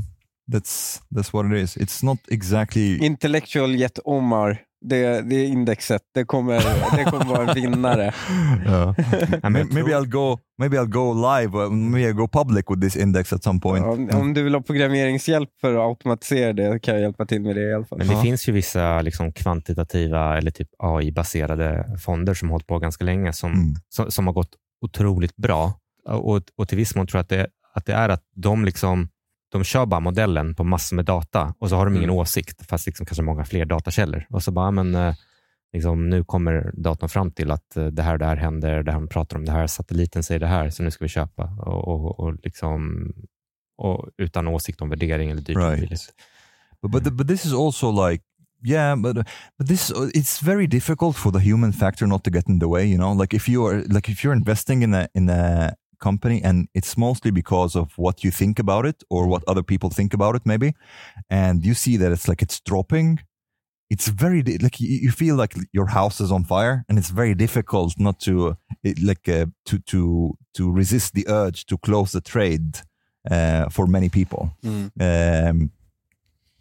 [0.52, 1.76] that's that's what it is.
[1.76, 2.98] It's not exactly.
[2.98, 6.02] Intellectual Jet Omar, det, det är indexet.
[6.14, 6.54] Det kommer,
[6.96, 8.14] det kommer vara en vinnare.
[8.66, 8.94] Yeah.
[9.50, 10.38] Maybe I'll go.
[10.58, 11.70] Maybe I'll go live.
[11.70, 13.84] Maybe I'll go public with this index at some point.
[13.84, 17.56] Om, om du vill ha programmeringshjälp för att automatisera det kan jag hjälpa till med
[17.56, 17.98] det i alla fall.
[17.98, 18.22] Men det Ja.
[18.22, 23.32] finns ju vissa liksom kvantitativa eller typ AI-baserade fonder som har hållit på ganska länge
[23.32, 23.74] som, Mm.
[23.88, 24.50] som, som har gått
[24.84, 25.72] otroligt bra.
[26.08, 29.08] Och, och till viss mån tror jag att det, att det är att de, liksom,
[29.58, 32.16] de kör bara modellen på massor med data och så har de ingen Mm.
[32.16, 34.26] åsikt, fast liksom kanske många fler datakällor.
[34.30, 35.14] Och så bara, men, eh,
[35.72, 38.92] liksom, nu kommer datorn fram till att eh, det här och det här händer, det
[38.92, 41.44] här de pratar om, det här satelliten säger det här, så nu ska vi köpa.
[41.44, 43.12] Och, och, och, liksom,
[43.78, 45.56] och utan åsikt om värdering eller dyrt.
[45.56, 45.80] Right.
[45.80, 46.14] billigt.
[46.82, 48.24] But but, the, but this is also like
[48.66, 49.14] yeah, but
[49.58, 52.84] but this it's very difficult for the human factor not to get in the way.
[52.86, 55.74] You know, like if you are like if you're investing in a in a
[56.08, 59.90] company and it's mostly because of what you think about it or what other people
[59.90, 60.70] think about it maybe.
[61.28, 63.20] And you see that it's like it's dropping.
[63.90, 67.94] It's very like you, feel like your house is on fire and it's very difficult
[67.98, 68.56] not to
[69.10, 70.00] like uh, to to
[70.56, 72.68] to resist the urge to close the trade
[73.30, 74.42] uh, for many people.
[74.62, 74.90] Mm.
[75.00, 75.70] um,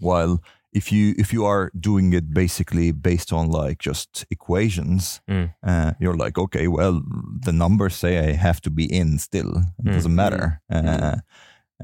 [0.03, 0.41] while
[0.75, 5.49] if you if you are doing it basically based on like just equations Mm.
[5.67, 7.01] uh, you're like okay well
[7.45, 9.93] the numbers say i have to be in still it Mm.
[9.93, 10.85] doesn't matter Mm.
[10.87, 11.15] uh,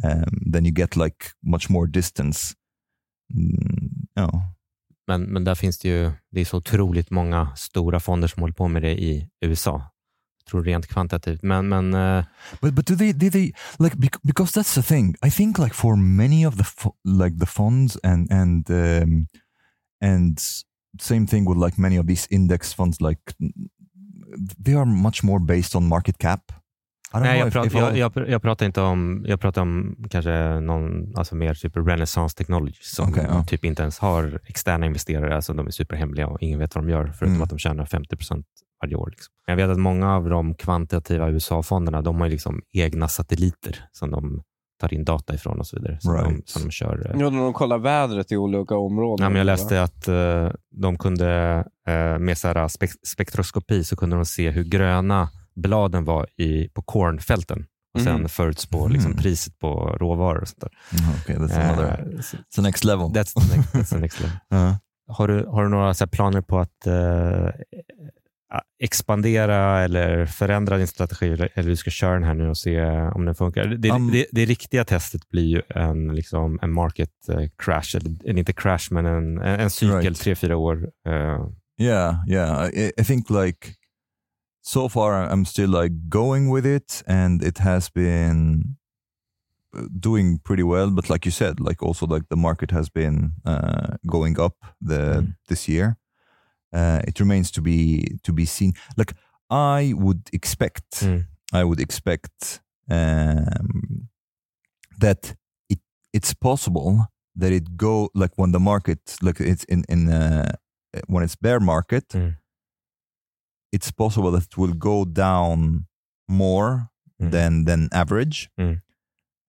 [0.03, 2.55] um, then you get like much more distance
[3.35, 4.41] mm, yeah.
[5.07, 8.53] Men, men där finns det ju det är så otroligt många stora fonder som håller
[8.53, 9.81] på med det i USA.
[10.50, 11.43] Tror rent kvantitativt.
[11.43, 12.24] Men, men eh,
[12.62, 15.16] But but do they do they like bec- because that's the thing?
[15.28, 16.66] I think like for many of the
[17.06, 19.28] like the funds and and um,
[20.04, 20.39] and
[21.02, 23.22] same thing with like many of these index funds like
[24.66, 26.52] they are much more based on market cap.
[27.14, 30.60] Nej, jag, if, prat, if jag, jag, jag pratar inte om, jag pratar om kanske
[30.60, 33.43] någon, alltså mer typ Renaissance Technologies som Okej, ja.
[33.43, 36.89] typ inte ens har externa investerare, alltså de är superhemliga och ingen vet vad de
[36.91, 37.41] gör förutom Mm.
[37.41, 38.45] att de tjänar 50 procent
[38.82, 39.09] varje år.
[39.09, 39.34] Liksom.
[39.45, 44.11] Jag vet att många av de kvantitativa USA-fonderna, de har ju liksom egna satelliter som
[44.11, 44.43] de
[44.82, 45.97] tar in data ifrån och så vidare.
[46.01, 46.49] Som, de, Right.
[46.49, 47.11] som de kör.
[47.15, 49.23] eh, Ja, när de kollar vädret i olika områden.
[49.23, 49.51] Ja, men jag va?
[49.51, 51.57] läste att eh, de kunde
[51.88, 56.69] eh, med så här spek- spektroskopi så kunde de se hur gröna bladen var i,
[56.69, 58.30] på cornfälten och sen Mhm.
[58.30, 58.91] förutspå Mhm.
[58.93, 60.71] liksom, priset på råvaror och sånt där.
[60.99, 62.13] Mm, okay, that's another.
[62.15, 63.05] Eh, så- It's the next level.
[63.07, 64.38] that's, the next, that's the next level.
[64.53, 64.75] Uh,
[65.11, 67.49] Har du, har du några så här, planer på att eh,
[68.80, 72.82] expandera eller förändra din strategi eller, du ska köra den här nu och se
[73.16, 73.66] om den funkar?
[73.66, 78.38] Det, Um, det, det riktiga testet blir ju en, liksom, en market eh, crash, eller,
[78.38, 80.20] inte crash men en, en, cykel Right.
[80.20, 80.89] tre, fyra år.
[81.08, 81.39] eh,
[81.82, 82.70] yeah, yeah.
[82.74, 83.74] I, I think like
[84.62, 88.64] so far I'm still like going with it, and it has been
[89.78, 90.89] uh, doing pretty well.
[90.91, 94.56] But like you said, like also like the market has been uh, going up
[94.88, 95.34] the Mm.
[95.47, 95.95] this year.
[96.74, 98.74] Uh, it remains to be to be seen.
[98.97, 99.13] Like
[99.49, 101.26] I would expect, Mm.
[101.53, 102.61] I would expect
[102.91, 104.09] um,
[104.99, 105.36] that
[105.70, 105.80] it
[106.13, 110.51] it's possible that it go like when the market like it's in in uh,
[111.07, 112.36] when it's bear market, Mm.
[113.72, 115.86] it's possible that it will go down
[116.28, 116.89] more
[117.22, 117.32] Mm.
[117.32, 118.49] than than average.
[118.59, 118.82] Mm.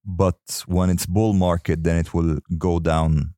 [0.04, 3.34] But when it's bull market, then it will go down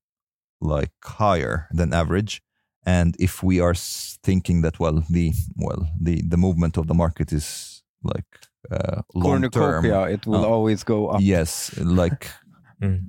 [0.60, 2.40] like higher than average.
[2.86, 3.74] And if we are
[4.22, 8.26] thinking that well, the well the the movement of the market is like
[8.70, 10.52] uh, long term, it will Oh.
[10.52, 11.20] always go up.
[11.20, 12.26] yes, like
[12.82, 13.00] Mm.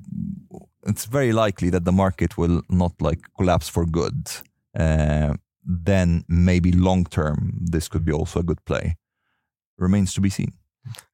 [0.88, 4.30] it's very likely that the market will not like collapse for good.
[4.80, 5.34] Uh,
[5.86, 8.95] then maybe long term, this could be also a good play.
[9.82, 10.51] Remains to be seen.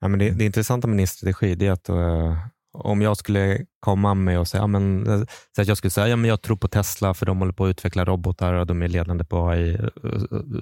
[0.01, 2.38] Ja, men det, det intressanta med din strategi är att eh,
[2.74, 5.05] om jag skulle komma med och säga, ja, men,
[5.55, 7.65] så att jag skulle säga ja, men jag tror på Tesla för de håller på
[7.65, 9.78] att utveckla robotar och de är ledande på AI.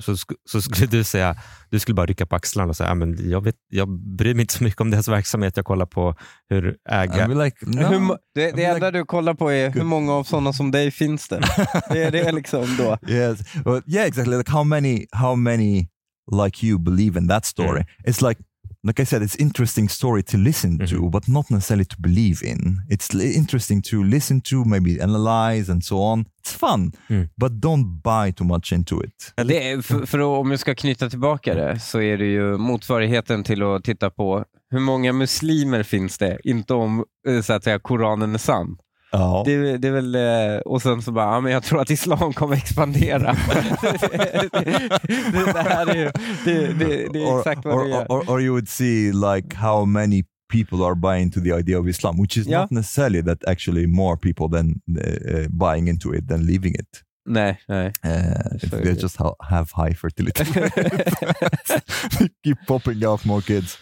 [0.01, 0.16] Så,
[0.49, 1.36] så skulle du säga,
[1.70, 4.41] du skulle bara rycka på axlarna och säga, ja, men jag, vet, jag bryr mig
[4.41, 5.58] inte så mycket om deras verksamhet.
[5.58, 6.16] Jag kollar på
[6.49, 7.28] hur äga...
[7.28, 10.72] like, no, Hur, det det enda du kollar på är hur många av sådana som
[10.72, 11.41] dig finns det.
[11.89, 12.97] Det är det liksom då.
[13.08, 14.38] yes, well, yeah, exactly.
[14.38, 15.88] Like how many, how many
[16.32, 17.86] like you believe in that story?
[18.08, 18.41] It's like,
[18.84, 21.12] like I said, it's interesting story to listen to, Mhm.
[21.12, 22.82] but not necessarily to believe in.
[22.90, 26.26] It's interesting to listen to, maybe analyze and so on.
[26.42, 27.30] It's fun, Mm.
[27.36, 29.34] but don't buy too much into it.
[29.48, 32.58] Det är, för, för att, om jag ska knyta tillbaka det så är det ju
[32.58, 37.64] motsvarigheten till att titta på hur många muslimer finns det, inte om eh, så att
[37.64, 38.78] säga Koranen är sann.
[39.12, 39.43] Ja.
[39.45, 42.34] Det, det är väl, eh, och sen så bara, ja, men jag tror att islam
[42.34, 43.34] kommer expandera.
[43.82, 44.89] det,
[45.32, 46.12] det, det här är ju,
[46.45, 48.05] det, det, det är or, exakt vad or, det är.
[48.12, 51.88] or, or you would see like how many people are buying into the idea of
[51.88, 52.62] Islam, which is Yeah.
[52.62, 57.03] not necessarily that actually more people than uh, buying into it than leaving it.
[57.30, 57.88] Nej, nej.
[58.05, 60.70] Uh, So they just ha- have high fertility, They
[62.43, 63.78] keep popping out more kids.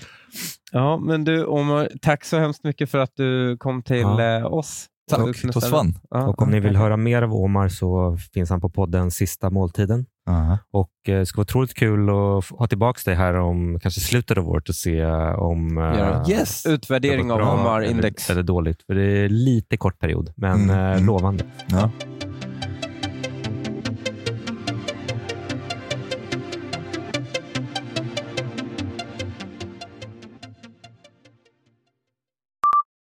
[0.72, 4.48] Ja, men du Omar, tack så hemskt mycket för att du kom till Ja.
[4.48, 4.86] oss.
[5.10, 5.20] Tack,
[5.54, 5.96] Och.
[6.10, 9.50] Ja, Och om ni vill höra mer av Omar så finns han på podden Sista
[9.50, 10.06] måltiden.
[10.30, 10.58] Uh-huh.
[10.72, 14.38] Och eh, det ska vara otroligt kul att ha tillbaka dig här om kanske slutet
[14.38, 16.24] av året och se om eh, Ja.
[16.30, 16.64] Yes.
[16.64, 18.32] det har Utvärdering av bra Omar eller-.
[18.32, 18.84] Eller dåligt.
[18.88, 21.06] För det är lite kort period, men Mm, eh, mm.
[21.06, 21.44] lovande.
[21.68, 21.90] Ja.